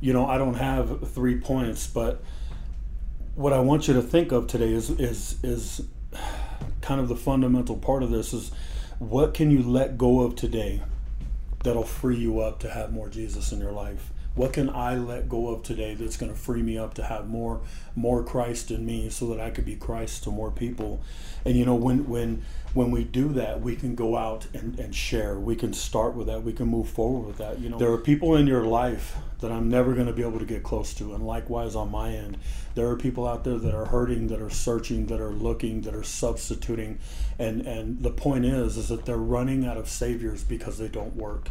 You 0.00 0.12
know, 0.12 0.26
I 0.26 0.38
don't 0.38 0.54
have 0.54 1.10
three 1.10 1.38
points, 1.38 1.86
but 1.86 2.22
what 3.34 3.52
I 3.52 3.60
want 3.60 3.88
you 3.88 3.94
to 3.94 4.02
think 4.02 4.32
of 4.32 4.46
today 4.46 4.72
is 4.72 4.90
is 4.90 5.38
is 5.42 5.82
kind 6.80 7.00
of 7.00 7.08
the 7.08 7.16
fundamental 7.16 7.76
part 7.76 8.02
of 8.02 8.10
this 8.10 8.32
is 8.32 8.52
what 8.98 9.34
can 9.34 9.50
you 9.50 9.62
let 9.62 9.98
go 9.98 10.20
of 10.20 10.36
today 10.36 10.82
that'll 11.64 11.82
free 11.82 12.16
you 12.16 12.40
up 12.40 12.60
to 12.60 12.70
have 12.70 12.92
more 12.92 13.08
Jesus 13.08 13.52
in 13.52 13.58
your 13.58 13.72
life? 13.72 14.10
What 14.34 14.52
can 14.52 14.68
I 14.68 14.96
let 14.96 15.28
go 15.28 15.48
of 15.48 15.62
today 15.62 15.94
that's 15.94 16.16
going 16.16 16.32
to 16.32 16.38
free 16.38 16.62
me 16.62 16.76
up 16.76 16.94
to 16.94 17.04
have 17.04 17.28
more 17.28 17.60
more 17.94 18.24
Christ 18.24 18.72
in 18.72 18.84
me 18.84 19.08
so 19.08 19.28
that 19.28 19.40
I 19.40 19.50
could 19.50 19.64
be 19.64 19.76
Christ 19.76 20.24
to 20.24 20.30
more 20.30 20.50
people? 20.50 21.00
And 21.44 21.56
you 21.56 21.64
know 21.64 21.76
when 21.76 22.08
when 22.08 22.42
when 22.72 22.90
we 22.90 23.04
do 23.04 23.28
that, 23.34 23.60
we 23.60 23.76
can 23.76 23.94
go 23.94 24.16
out 24.16 24.48
and, 24.52 24.76
and 24.80 24.92
share. 24.92 25.38
We 25.38 25.54
can 25.54 25.72
start 25.72 26.14
with 26.14 26.26
that. 26.26 26.42
We 26.42 26.52
can 26.52 26.66
move 26.66 26.88
forward 26.88 27.28
with 27.28 27.38
that. 27.38 27.60
You 27.60 27.68
know, 27.68 27.78
there 27.78 27.92
are 27.92 27.98
people 27.98 28.34
in 28.34 28.48
your 28.48 28.64
life 28.64 29.16
that 29.38 29.52
I'm 29.52 29.68
never 29.68 29.94
going 29.94 30.08
to 30.08 30.12
be 30.12 30.22
able 30.22 30.40
to 30.40 30.44
get 30.44 30.64
close 30.64 30.92
to, 30.94 31.14
and 31.14 31.24
likewise 31.24 31.76
on 31.76 31.92
my 31.92 32.10
end, 32.10 32.38
there 32.74 32.88
are 32.88 32.96
people 32.96 33.28
out 33.28 33.44
there 33.44 33.58
that 33.58 33.74
are 33.74 33.84
hurting, 33.84 34.26
that 34.28 34.42
are 34.42 34.50
searching, 34.50 35.06
that 35.06 35.20
are 35.20 35.30
looking, 35.30 35.82
that 35.82 35.94
are 35.94 36.02
substituting, 36.02 36.98
and 37.38 37.60
and 37.60 38.02
the 38.02 38.10
point 38.10 38.44
is, 38.44 38.76
is 38.76 38.88
that 38.88 39.04
they're 39.04 39.16
running 39.16 39.64
out 39.64 39.76
of 39.76 39.88
saviors 39.88 40.42
because 40.42 40.78
they 40.78 40.88
don't 40.88 41.14
work. 41.14 41.50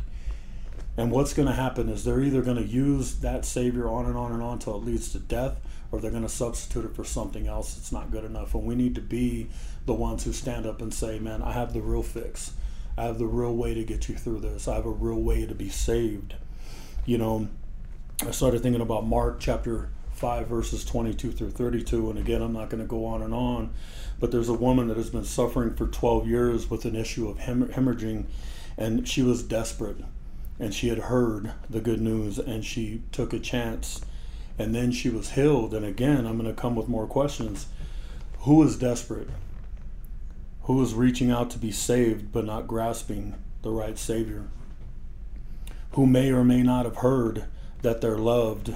And 0.95 1.11
what's 1.11 1.33
going 1.33 1.47
to 1.47 1.53
happen 1.55 1.89
is 1.89 2.03
they're 2.03 2.21
either 2.21 2.43
going 2.43 2.57
to 2.57 2.63
use 2.63 3.15
that 3.15 3.45
Savior 3.45 3.89
on 3.89 4.05
and 4.05 4.15
on 4.15 4.31
and 4.31 4.43
on 4.43 4.53
until 4.53 4.75
it 4.75 4.83
leads 4.83 5.11
to 5.13 5.19
death, 5.19 5.59
or 5.91 5.99
they're 5.99 6.11
going 6.11 6.23
to 6.23 6.29
substitute 6.29 6.85
it 6.85 6.95
for 6.95 7.03
something 7.03 7.47
else 7.47 7.73
that's 7.73 7.91
not 7.91 8.11
good 8.11 8.23
enough. 8.23 8.53
And 8.53 8.63
we 8.63 8.75
need 8.75 8.93
to 8.95 9.01
be 9.01 9.49
the 9.85 9.93
ones 9.93 10.23
who 10.23 10.33
stand 10.33 10.65
up 10.65 10.81
and 10.81 10.93
say, 10.93 11.17
Man, 11.17 11.41
I 11.41 11.53
have 11.53 11.73
the 11.73 11.81
real 11.81 12.03
fix. 12.03 12.53
I 12.95 13.05
have 13.05 13.17
the 13.17 13.25
real 13.25 13.55
way 13.55 13.73
to 13.73 13.83
get 13.83 14.07
you 14.07 14.15
through 14.15 14.41
this. 14.41 14.67
I 14.67 14.75
have 14.75 14.85
a 14.85 14.91
real 14.91 15.19
way 15.19 15.47
to 15.47 15.55
be 15.55 15.69
saved. 15.69 16.35
You 17.07 17.17
know, 17.17 17.49
I 18.21 18.29
started 18.29 18.61
thinking 18.61 18.81
about 18.81 19.07
Mark 19.07 19.39
chapter 19.39 19.89
5, 20.11 20.47
verses 20.47 20.85
22 20.85 21.31
through 21.31 21.49
32. 21.49 22.11
And 22.11 22.19
again, 22.19 22.43
I'm 22.43 22.53
not 22.53 22.69
going 22.69 22.83
to 22.83 22.87
go 22.87 23.05
on 23.07 23.23
and 23.23 23.33
on, 23.33 23.71
but 24.19 24.31
there's 24.31 24.47
a 24.47 24.53
woman 24.53 24.89
that 24.89 24.97
has 24.97 25.09
been 25.09 25.25
suffering 25.25 25.73
for 25.73 25.87
12 25.87 26.27
years 26.27 26.69
with 26.69 26.85
an 26.85 26.95
issue 26.95 27.27
of 27.27 27.39
hemorrhaging, 27.39 28.25
and 28.77 29.07
she 29.07 29.23
was 29.23 29.41
desperate 29.41 29.97
and 30.63 30.73
she 30.73 30.87
had 30.87 30.97
heard 30.97 31.51
the 31.69 31.81
good 31.81 31.99
news 31.99 32.39
and 32.39 32.63
she 32.63 33.01
took 33.11 33.33
a 33.33 33.39
chance. 33.39 33.99
And 34.57 34.73
then 34.73 34.93
she 34.93 35.09
was 35.09 35.31
healed. 35.31 35.73
And 35.73 35.85
again 35.85 36.25
i'm 36.25 36.37
going 36.37 36.53
to 36.53 36.59
come 36.59 36.75
with 36.75 36.87
more 36.87 37.05
questions. 37.05 37.67
Who 38.39 38.63
is 38.63 38.77
desperate? 38.77 39.27
Who 40.63 40.81
is 40.81 40.93
reaching 40.93 41.29
out 41.29 41.49
to 41.51 41.59
be 41.59 41.71
saved 41.71 42.31
but 42.31 42.45
not 42.45 42.67
grasping 42.67 43.35
the 43.61 43.71
right 43.71 43.97
savior? 43.97 44.45
Who 45.91 46.07
may 46.07 46.31
or 46.31 46.45
may 46.45 46.63
not 46.63 46.85
have 46.85 46.97
heard 46.97 47.45
that 47.81 47.99
they're 47.99 48.17
loved? 48.17 48.73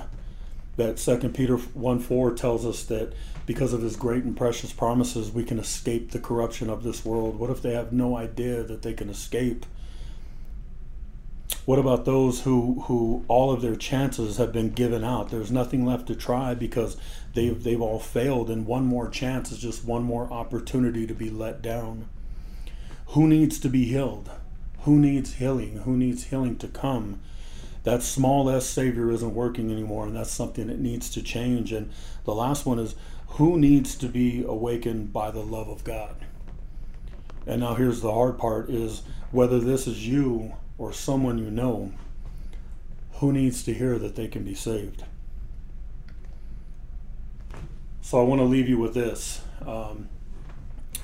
That 0.75 0.99
second 0.99 1.35
peter 1.35 1.55
1 1.55 1.99
4 1.99 2.33
tells 2.33 2.65
us 2.65 2.83
that 2.83 3.13
because 3.45 3.71
of 3.71 3.81
his 3.81 3.95
great 3.95 4.25
and 4.25 4.35
precious 4.35 4.73
promises 4.73 5.31
we 5.31 5.45
can 5.45 5.57
escape 5.57 6.11
the 6.11 6.19
corruption 6.19 6.69
of 6.69 6.83
this 6.83 7.05
world. 7.05 7.39
What 7.39 7.49
if 7.49 7.61
they 7.61 7.73
have 7.73 7.93
no 7.93 8.17
idea 8.17 8.61
that 8.63 8.81
they 8.81 8.93
can 8.93 9.09
escape 9.09 9.65
what 11.67 11.79
about 11.79 12.05
those 12.05 12.43
who, 12.43 12.79
who 12.83 13.25
all 13.27 13.51
of 13.51 13.61
their 13.61 13.75
chances 13.75 14.37
have 14.37 14.53
been 14.53 14.69
given 14.69 15.03
out? 15.03 15.27
There's 15.27 15.51
nothing 15.51 15.85
left 15.85 16.07
to 16.07 16.15
try 16.15 16.53
because 16.53 16.95
they've, 17.33 17.61
they've 17.61 17.81
all 17.81 17.99
failed, 17.99 18.49
and 18.49 18.65
one 18.65 18.85
more 18.85 19.09
chance 19.09 19.51
is 19.51 19.59
just 19.59 19.83
one 19.83 20.03
more 20.03 20.31
opportunity 20.31 21.05
to 21.05 21.13
be 21.13 21.29
let 21.29 21.61
down. 21.61 22.07
Who 23.07 23.27
needs 23.27 23.59
to 23.59 23.67
be 23.67 23.83
healed? 23.83 24.29
Who 24.83 24.97
needs 24.97 25.33
healing? 25.33 25.79
Who 25.79 25.97
needs 25.97 26.27
healing 26.27 26.55
to 26.59 26.69
come? 26.69 27.19
That 27.83 28.01
small 28.01 28.49
s 28.49 28.65
Savior 28.65 29.11
isn't 29.11 29.35
working 29.35 29.69
anymore, 29.69 30.05
and 30.05 30.15
that's 30.15 30.31
something 30.31 30.67
that 30.67 30.79
needs 30.79 31.09
to 31.09 31.21
change. 31.21 31.73
And 31.73 31.91
the 32.23 32.33
last 32.33 32.65
one 32.65 32.79
is 32.79 32.95
who 33.31 33.59
needs 33.59 33.95
to 33.95 34.07
be 34.07 34.41
awakened 34.41 35.11
by 35.11 35.31
the 35.31 35.43
love 35.43 35.67
of 35.67 35.83
God? 35.83 36.15
And 37.45 37.59
now 37.59 37.73
here's 37.73 37.99
the 37.99 38.13
hard 38.13 38.37
part 38.37 38.69
is 38.69 39.01
whether 39.31 39.59
this 39.59 39.85
is 39.85 40.07
you 40.07 40.53
or 40.77 40.93
someone 40.93 41.37
you 41.37 41.49
know 41.49 41.91
who 43.13 43.31
needs 43.31 43.63
to 43.63 43.73
hear 43.73 43.97
that 43.97 44.15
they 44.15 44.27
can 44.27 44.43
be 44.43 44.53
saved. 44.53 45.03
So 48.01 48.21
I 48.21 48.23
want 48.23 48.39
to 48.39 48.45
leave 48.45 48.69
you 48.69 48.77
with 48.77 48.93
this. 48.93 49.41
Um, 49.65 50.07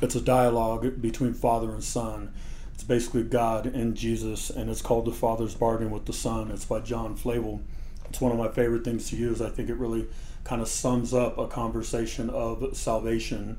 it's 0.01 0.15
a 0.15 0.21
dialogue 0.21 1.01
between 1.01 1.33
father 1.33 1.71
and 1.71 1.83
son. 1.83 2.31
It's 2.73 2.83
basically 2.83 3.23
God 3.23 3.65
and 3.65 3.95
Jesus, 3.95 4.49
and 4.49 4.69
it's 4.69 4.81
called 4.81 5.05
The 5.05 5.11
Father's 5.11 5.55
Bargain 5.55 5.91
with 5.91 6.05
the 6.05 6.13
Son. 6.13 6.51
It's 6.51 6.65
by 6.65 6.79
John 6.79 7.15
Flavel. 7.15 7.61
It's 8.09 8.19
one 8.19 8.31
of 8.31 8.37
my 8.37 8.49
favorite 8.49 8.83
things 8.83 9.09
to 9.09 9.15
use. 9.15 9.41
I 9.41 9.49
think 9.49 9.69
it 9.69 9.75
really 9.75 10.07
kind 10.43 10.61
of 10.61 10.67
sums 10.67 11.13
up 11.13 11.37
a 11.37 11.47
conversation 11.47 12.29
of 12.29 12.75
salvation. 12.75 13.57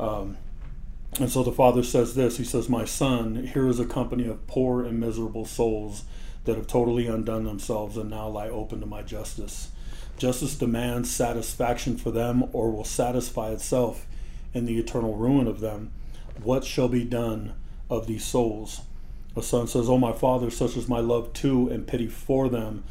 Um, 0.00 0.36
and 1.18 1.30
so 1.30 1.42
the 1.42 1.52
father 1.52 1.82
says 1.82 2.14
this 2.14 2.36
He 2.36 2.44
says, 2.44 2.68
My 2.68 2.84
son, 2.84 3.46
here 3.52 3.68
is 3.68 3.80
a 3.80 3.86
company 3.86 4.26
of 4.26 4.46
poor 4.46 4.84
and 4.84 5.00
miserable 5.00 5.44
souls 5.44 6.04
that 6.44 6.56
have 6.56 6.66
totally 6.66 7.06
undone 7.06 7.44
themselves 7.44 7.96
and 7.96 8.10
now 8.10 8.28
lie 8.28 8.48
open 8.48 8.80
to 8.80 8.86
my 8.86 9.02
justice. 9.02 9.70
Justice 10.16 10.56
demands 10.56 11.10
satisfaction 11.10 11.96
for 11.96 12.10
them 12.10 12.44
or 12.52 12.70
will 12.70 12.84
satisfy 12.84 13.50
itself 13.50 14.06
in 14.54 14.64
the 14.64 14.78
eternal 14.78 15.14
ruin 15.14 15.46
of 15.46 15.60
them. 15.60 15.92
What 16.42 16.64
shall 16.64 16.88
be 16.88 17.04
done 17.04 17.54
of 17.90 18.06
these 18.06 18.24
souls? 18.24 18.80
The 19.34 19.42
son 19.42 19.66
says, 19.68 19.88
O 19.88 19.98
my 19.98 20.12
father, 20.12 20.50
such 20.50 20.76
is 20.76 20.88
my 20.88 21.00
love 21.00 21.32
to 21.34 21.68
and 21.68 21.86
pity 21.86 22.08
for 22.08 22.48
them, 22.48 22.82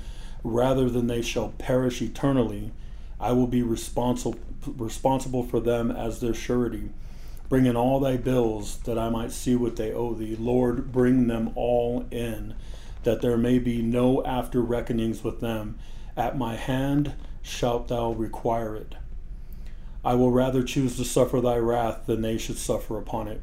rather 0.43 0.89
than 0.89 1.07
they 1.07 1.21
shall 1.21 1.49
perish 1.57 2.01
eternally. 2.01 2.71
I 3.19 3.31
will 3.31 3.47
be 3.47 3.63
responsible 3.63 4.39
responsible 4.65 5.43
for 5.43 5.59
them 5.59 5.91
as 5.91 6.19
their 6.19 6.33
surety. 6.33 6.89
Bring 7.49 7.65
in 7.65 7.77
all 7.77 7.99
thy 7.99 8.17
bills, 8.17 8.77
that 8.79 8.97
I 8.97 9.09
might 9.09 9.31
see 9.31 9.55
what 9.55 9.77
they 9.77 9.93
owe 9.93 10.13
thee. 10.13 10.35
Lord, 10.37 10.91
bring 10.91 11.27
them 11.27 11.51
all 11.55 12.05
in, 12.11 12.55
that 13.03 13.21
there 13.21 13.37
may 13.37 13.57
be 13.57 13.81
no 13.81 14.23
after 14.25 14.61
reckonings 14.61 15.23
with 15.23 15.39
them. 15.39 15.79
At 16.17 16.37
my 16.37 16.55
hand 16.55 17.13
shalt 17.41 17.87
thou 17.87 18.11
require 18.11 18.75
it. 18.75 18.95
I 20.03 20.15
will 20.15 20.31
rather 20.31 20.61
choose 20.61 20.97
to 20.97 21.05
suffer 21.05 21.39
thy 21.39 21.57
wrath 21.57 22.05
than 22.05 22.21
they 22.21 22.37
should 22.37 22.57
suffer 22.57 22.97
upon 22.97 23.29
it. 23.29 23.41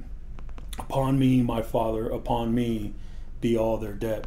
Upon 0.79 1.19
me, 1.19 1.41
my 1.41 1.63
father, 1.63 2.09
upon 2.09 2.55
me 2.55 2.95
be 3.41 3.57
all 3.57 3.79
their 3.79 3.95
debt. 3.95 4.27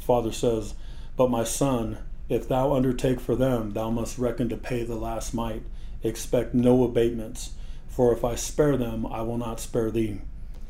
Father 0.00 0.32
says, 0.32 0.74
But 1.16 1.30
my 1.30 1.44
son, 1.44 1.98
if 2.28 2.48
thou 2.48 2.72
undertake 2.72 3.20
for 3.20 3.36
them, 3.36 3.72
thou 3.72 3.90
must 3.90 4.18
reckon 4.18 4.48
to 4.48 4.56
pay 4.56 4.82
the 4.82 4.96
last 4.96 5.32
mite. 5.32 5.62
Expect 6.02 6.54
no 6.54 6.82
abatements 6.82 7.50
for 7.96 8.12
if 8.12 8.22
I 8.22 8.34
spare 8.34 8.76
them, 8.76 9.06
I 9.06 9.22
will 9.22 9.38
not 9.38 9.58
spare 9.58 9.90
thee. 9.90 10.20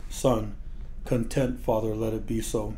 Son, 0.08 0.54
content, 1.04 1.58
Father, 1.58 1.92
let 1.92 2.14
it 2.14 2.24
be 2.24 2.40
so. 2.40 2.76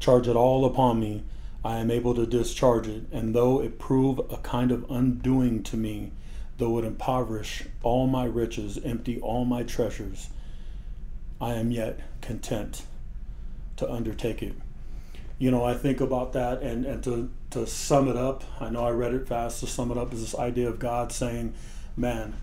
Charge 0.00 0.26
it 0.26 0.34
all 0.34 0.64
upon 0.64 0.98
me. 0.98 1.22
I 1.64 1.76
am 1.76 1.92
able 1.92 2.12
to 2.16 2.26
discharge 2.26 2.88
it, 2.88 3.04
and 3.12 3.32
though 3.32 3.62
it 3.62 3.78
prove 3.78 4.18
a 4.28 4.38
kind 4.38 4.72
of 4.72 4.90
undoing 4.90 5.62
to 5.62 5.76
me, 5.76 6.10
though 6.58 6.78
it 6.78 6.84
impoverish 6.84 7.62
all 7.84 8.08
my 8.08 8.24
riches, 8.24 8.76
empty 8.84 9.20
all 9.20 9.44
my 9.44 9.62
treasures, 9.62 10.30
I 11.40 11.52
am 11.52 11.70
yet 11.70 12.00
content 12.20 12.82
to 13.76 13.88
undertake 13.88 14.42
it. 14.42 14.56
You 15.38 15.52
know, 15.52 15.64
I 15.64 15.74
think 15.74 16.00
about 16.00 16.32
that, 16.32 16.60
and, 16.60 16.84
and 16.86 17.04
to, 17.04 17.30
to 17.50 17.68
sum 17.68 18.08
it 18.08 18.16
up, 18.16 18.42
I 18.60 18.68
know 18.68 18.84
I 18.84 18.90
read 18.90 19.14
it 19.14 19.28
fast, 19.28 19.60
to 19.60 19.68
sum 19.68 19.92
it 19.92 19.96
up 19.96 20.12
is 20.12 20.22
this 20.22 20.34
idea 20.34 20.68
of 20.68 20.80
God 20.80 21.12
saying, 21.12 21.54
Man, 21.96 22.34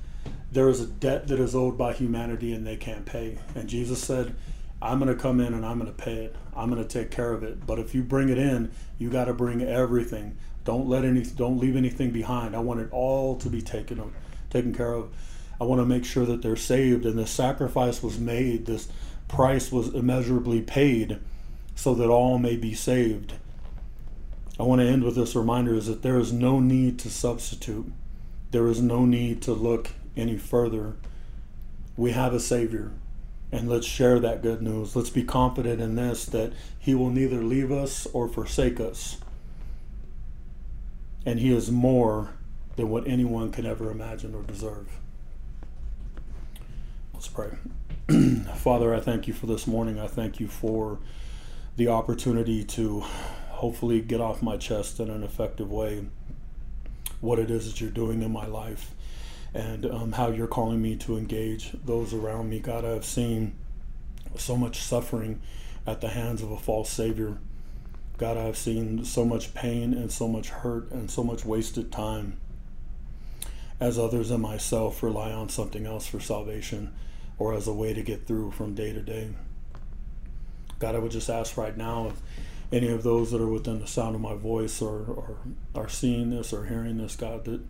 there 0.51 0.69
is 0.69 0.79
a 0.79 0.87
debt 0.87 1.27
that 1.27 1.39
is 1.39 1.55
owed 1.55 1.77
by 1.77 1.93
humanity 1.93 2.53
and 2.53 2.65
they 2.65 2.77
can't 2.77 3.05
pay. 3.05 3.39
And 3.55 3.67
Jesus 3.67 4.01
said, 4.03 4.35
I'm 4.81 4.99
going 4.99 5.15
to 5.15 5.19
come 5.19 5.39
in 5.39 5.53
and 5.53 5.65
I'm 5.65 5.79
going 5.79 5.91
to 5.91 6.03
pay 6.03 6.25
it. 6.25 6.35
I'm 6.55 6.69
going 6.69 6.85
to 6.85 6.87
take 6.87 7.09
care 7.09 7.31
of 7.31 7.43
it. 7.43 7.65
But 7.65 7.79
if 7.79 7.95
you 7.95 8.03
bring 8.03 8.29
it 8.29 8.37
in, 8.37 8.71
you 8.99 9.09
got 9.09 9.25
to 9.25 9.33
bring 9.33 9.61
everything. 9.61 10.37
Don't 10.65 10.87
let 10.87 11.03
any 11.05 11.23
don't 11.23 11.57
leave 11.57 11.75
anything 11.75 12.11
behind. 12.11 12.55
I 12.55 12.59
want 12.59 12.79
it 12.79 12.91
all 12.91 13.35
to 13.37 13.49
be 13.49 13.61
taken 13.61 14.13
taken 14.49 14.73
care 14.73 14.93
of. 14.93 15.09
I 15.59 15.65
want 15.65 15.81
to 15.81 15.85
make 15.85 16.05
sure 16.05 16.25
that 16.25 16.41
they're 16.41 16.55
saved 16.55 17.05
and 17.05 17.17
the 17.17 17.27
sacrifice 17.27 18.03
was 18.03 18.19
made. 18.19 18.65
This 18.65 18.89
price 19.27 19.71
was 19.71 19.93
immeasurably 19.93 20.61
paid 20.61 21.19
so 21.75 21.95
that 21.95 22.09
all 22.09 22.37
may 22.37 22.55
be 22.55 22.73
saved. 22.73 23.33
I 24.59 24.63
want 24.63 24.81
to 24.81 24.87
end 24.87 25.03
with 25.03 25.15
this 25.15 25.35
reminder 25.35 25.73
is 25.73 25.87
that 25.87 26.03
there 26.03 26.19
is 26.19 26.31
no 26.31 26.59
need 26.59 26.99
to 26.99 27.09
substitute. 27.09 27.91
There 28.51 28.67
is 28.67 28.81
no 28.81 29.05
need 29.05 29.41
to 29.43 29.53
look 29.53 29.91
any 30.15 30.37
further. 30.37 30.95
we 31.95 32.11
have 32.11 32.33
a 32.33 32.39
Savior. 32.39 32.91
And 33.51 33.69
let's 33.69 33.85
share 33.85 34.19
that 34.19 34.41
good 34.41 34.63
news. 34.63 34.95
Let's 34.95 35.11
be 35.11 35.23
confident 35.23 35.79
in 35.79 35.95
this 35.95 36.25
that 36.25 36.53
He 36.79 36.95
will 36.95 37.11
neither 37.11 37.43
leave 37.43 37.71
us 37.71 38.07
or 38.07 38.27
forsake 38.27 38.79
us. 38.79 39.17
And 41.23 41.39
He 41.39 41.55
is 41.55 41.69
more 41.71 42.31
than 42.77 42.89
what 42.89 43.07
anyone 43.07 43.51
can 43.51 43.67
ever 43.67 43.91
imagine 43.91 44.33
or 44.33 44.41
deserve. 44.41 44.87
Let's 47.13 47.27
pray. 47.27 47.51
Father, 48.55 48.93
I 48.93 48.99
thank 48.99 49.27
you 49.27 49.33
for 49.33 49.45
this 49.45 49.67
morning. 49.67 49.99
I 49.99 50.07
thank 50.07 50.39
you 50.39 50.47
for 50.47 50.97
the 51.77 51.89
opportunity 51.89 52.63
to 52.63 53.01
hopefully 53.49 54.01
get 54.01 54.19
off 54.19 54.41
my 54.41 54.57
chest 54.57 54.99
in 54.99 55.09
an 55.09 55.23
effective 55.23 55.71
way 55.71 56.05
what 57.21 57.39
it 57.39 57.49
is 57.49 57.71
that 57.71 57.79
you're 57.79 57.89
doing 57.89 58.21
in 58.21 58.31
my 58.31 58.45
life 58.45 58.91
and 59.53 59.85
um, 59.85 60.11
how 60.13 60.29
you're 60.29 60.47
calling 60.47 60.81
me 60.81 60.95
to 60.97 61.17
engage 61.17 61.71
those 61.85 62.13
around 62.13 62.49
me. 62.49 62.59
God, 62.59 62.85
I've 62.85 63.05
seen 63.05 63.55
so 64.35 64.57
much 64.57 64.77
suffering 64.77 65.41
at 65.85 66.01
the 66.01 66.09
hands 66.09 66.41
of 66.41 66.51
a 66.51 66.57
false 66.57 66.89
Savior. 66.89 67.37
God, 68.17 68.37
I've 68.37 68.57
seen 68.57 69.05
so 69.05 69.25
much 69.25 69.53
pain 69.53 69.93
and 69.93 70.11
so 70.11 70.27
much 70.27 70.49
hurt 70.49 70.91
and 70.91 71.09
so 71.09 71.23
much 71.23 71.45
wasted 71.45 71.91
time 71.91 72.39
as 73.79 73.99
others 73.99 74.31
and 74.31 74.41
myself 74.41 75.03
rely 75.03 75.31
on 75.31 75.49
something 75.49 75.85
else 75.85 76.07
for 76.07 76.19
salvation 76.19 76.93
or 77.37 77.53
as 77.53 77.67
a 77.67 77.73
way 77.73 77.93
to 77.93 78.01
get 78.01 78.25
through 78.25 78.51
from 78.51 78.73
day 78.73 78.93
to 78.93 79.01
day. 79.01 79.29
God, 80.79 80.95
I 80.95 80.99
would 80.99 81.11
just 81.11 81.29
ask 81.29 81.57
right 81.57 81.75
now 81.75 82.07
if 82.07 82.13
any 82.71 82.89
of 82.89 83.03
those 83.03 83.31
that 83.31 83.41
are 83.41 83.47
within 83.47 83.79
the 83.79 83.87
sound 83.87 84.15
of 84.15 84.21
my 84.21 84.35
voice 84.35 84.81
or, 84.81 85.03
or 85.05 85.37
are 85.75 85.89
seeing 85.89 86.29
this 86.29 86.53
or 86.53 86.65
hearing 86.65 86.97
this, 86.97 87.15
God, 87.15 87.45
that 87.45 87.61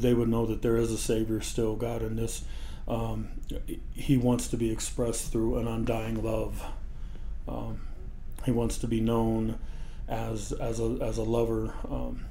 they 0.00 0.14
would 0.14 0.28
know 0.28 0.46
that 0.46 0.62
there 0.62 0.76
is 0.76 0.92
a 0.92 0.98
Savior 0.98 1.40
still, 1.40 1.76
God, 1.76 2.02
and 2.02 2.18
this 2.18 2.44
um, 2.86 3.28
He 3.94 4.16
wants 4.16 4.48
to 4.48 4.56
be 4.56 4.70
expressed 4.70 5.32
through 5.32 5.58
an 5.58 5.66
undying 5.66 6.22
love. 6.22 6.62
Um, 7.48 7.80
he 8.44 8.52
wants 8.52 8.78
to 8.78 8.86
be 8.86 9.00
known 9.00 9.58
as 10.08 10.52
as 10.52 10.80
a 10.80 10.98
as 11.02 11.18
a 11.18 11.22
lover. 11.22 11.74
Um, 11.90 12.24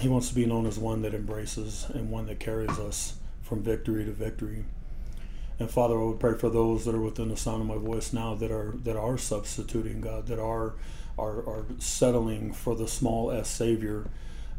he 0.00 0.08
wants 0.08 0.28
to 0.28 0.34
be 0.34 0.46
known 0.46 0.66
as 0.66 0.78
one 0.78 1.02
that 1.02 1.14
embraces 1.14 1.86
and 1.94 2.10
one 2.10 2.26
that 2.26 2.40
carries 2.40 2.78
us 2.78 3.16
from 3.42 3.62
victory 3.62 4.04
to 4.04 4.10
victory. 4.10 4.64
And 5.58 5.70
Father, 5.70 5.98
I 6.00 6.04
would 6.04 6.18
pray 6.18 6.34
for 6.34 6.50
those 6.50 6.84
that 6.84 6.94
are 6.94 7.00
within 7.00 7.28
the 7.28 7.36
sound 7.36 7.62
of 7.62 7.68
my 7.68 7.76
voice 7.76 8.12
now 8.12 8.34
that 8.34 8.50
are 8.50 8.74
that 8.84 8.96
are 8.96 9.18
substituting 9.18 10.00
God, 10.00 10.26
that 10.26 10.40
are 10.40 10.74
are, 11.16 11.38
are 11.48 11.64
settling 11.78 12.52
for 12.52 12.74
the 12.74 12.88
small 12.88 13.30
s 13.30 13.48
Savior, 13.48 14.06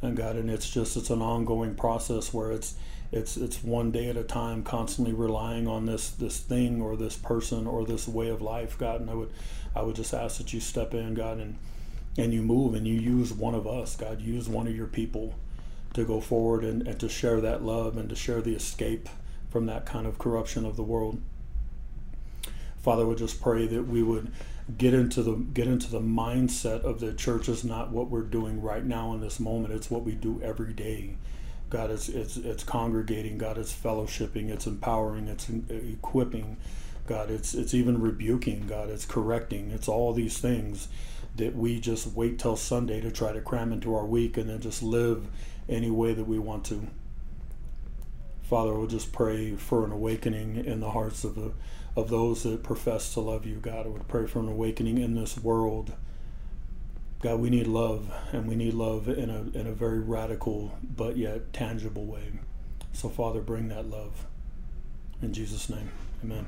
and 0.06 0.16
God, 0.16 0.36
and 0.36 0.50
it's 0.50 0.70
just 0.70 0.96
it's 0.96 1.10
an 1.10 1.22
ongoing 1.22 1.76
process 1.76 2.34
where 2.34 2.52
it's 2.52 2.76
it's 3.12 3.38
it's 3.38 3.64
one 3.64 3.92
day 3.92 4.10
at 4.10 4.18
a 4.18 4.24
time, 4.24 4.64
constantly 4.64 5.14
relying 5.14 5.68
on 5.68 5.86
this 5.86 6.10
this 6.10 6.40
thing 6.40 6.82
or 6.82 6.96
this 6.96 7.16
person 7.16 7.68
or 7.68 7.86
this 7.86 8.08
way 8.08 8.30
of 8.30 8.42
life, 8.42 8.78
God. 8.78 9.02
And 9.02 9.10
I 9.10 9.14
would 9.14 9.32
I 9.76 9.82
would 9.82 9.96
just 9.96 10.14
ask 10.14 10.38
that 10.38 10.54
you 10.54 10.60
step 10.60 10.94
in, 10.94 11.14
God, 11.14 11.40
and 11.40 11.58
and 12.18 12.34
you 12.34 12.42
move 12.42 12.76
and 12.76 12.88
you 12.88 12.96
use 12.96 13.34
one 13.34 13.56
of 13.56 13.68
us, 13.68 13.96
God, 13.96 14.22
use 14.22 14.48
one 14.48 14.68
of 14.68 14.76
your 14.76 14.88
people 14.88 15.36
to 15.94 16.06
go 16.06 16.20
forward 16.22 16.64
and, 16.64 16.88
and 16.88 17.00
to 17.00 17.10
share 17.10 17.42
that 17.42 17.64
love 17.64 17.98
and 17.98 18.10
to 18.10 18.16
share 18.16 18.42
the 18.42 18.56
escape 18.56 19.10
from 19.50 19.66
that 19.66 19.86
kind 19.86 20.06
of 20.06 20.18
corruption 20.18 20.66
of 20.66 20.76
the 20.76 20.84
world. 20.84 21.22
Father, 22.86 23.08
we 23.08 23.16
just 23.16 23.42
pray 23.42 23.66
that 23.66 23.88
we 23.88 24.04
would 24.04 24.32
get 24.78 24.94
into 24.94 25.24
the 25.24 25.38
get 25.38 25.66
into 25.66 25.90
the 25.90 26.00
mindset 26.00 26.82
of 26.84 27.00
the 27.00 27.14
church 27.14 27.50
is 27.50 27.64
not 27.64 27.90
what 27.90 28.12
we're 28.12 28.22
doing 28.22 28.62
right 28.62 28.86
now 28.86 29.12
in 29.14 29.22
this 29.22 29.40
moment. 29.40 29.74
It's 29.74 29.90
what 29.90 30.04
we 30.04 30.12
do 30.12 30.40
every 30.44 30.72
day. 30.72 31.18
God, 31.72 31.90
it's 31.90 32.10
it's 32.10 32.38
it's 32.38 32.64
congregating. 32.64 33.40
God, 33.40 33.58
it's 33.58 33.74
fellowshipping. 33.74 34.52
It's 34.52 34.68
empowering. 34.68 35.28
It's 35.28 35.50
uh, 35.50 35.74
equipping. 35.74 36.58
God, 37.08 37.32
it's 37.32 37.56
it's 37.56 37.74
even 37.74 38.00
rebuking. 38.00 38.68
God, 38.68 38.92
it's 38.92 39.06
correcting. 39.06 39.72
It's 39.72 39.88
all 39.88 40.14
these 40.14 40.38
things 40.38 40.88
that 41.38 41.56
we 41.56 41.80
just 41.80 42.06
wait 42.14 42.38
till 42.38 42.56
Sunday 42.56 43.02
to 43.02 43.10
try 43.10 43.32
to 43.32 43.42
cram 43.42 43.74
into 43.74 43.96
our 43.96 44.06
week 44.06 44.38
and 44.38 44.48
then 44.48 44.62
just 44.62 44.84
live 44.84 45.26
any 45.68 45.90
way 45.90 46.14
that 46.14 46.28
we 46.28 46.38
want 46.38 46.64
to. 46.66 46.86
Father, 48.44 48.76
we'll 48.76 48.86
just 48.86 49.12
pray 49.12 49.56
for 49.56 49.84
an 49.86 49.92
awakening 49.92 50.64
in 50.64 50.82
the 50.82 50.92
hearts 50.92 51.24
of 51.24 51.34
the 51.34 51.52
of 51.96 52.10
those 52.10 52.44
that 52.44 52.64
profess 52.64 53.14
to 53.14 53.20
love 53.22 53.46
you, 53.46 53.56
God. 53.56 53.86
I 53.86 53.90
would 53.90 54.08
pray 54.08 54.28
for 54.28 54.40
an 54.40 54.48
awakening 54.48 54.98
in 54.98 55.16
this 55.16 55.38
world. 55.38 55.94
God, 57.22 57.40
we 57.40 57.50
need 57.50 57.68
love, 57.68 58.12
and 58.34 58.48
we 58.48 58.56
need 58.56 58.74
love 58.74 59.08
in 59.08 59.30
a 59.30 59.58
in 59.58 59.68
a 59.68 59.72
very 59.72 60.00
radical 60.00 60.78
but 60.84 61.18
yet 61.18 61.54
tangible 61.54 62.06
way. 62.06 62.34
So, 62.94 63.10
Father, 63.10 63.42
bring 63.42 63.70
that 63.70 63.90
love. 63.90 64.26
In 65.22 65.34
Jesus' 65.34 65.70
name, 65.70 65.92
amen. 66.24 66.48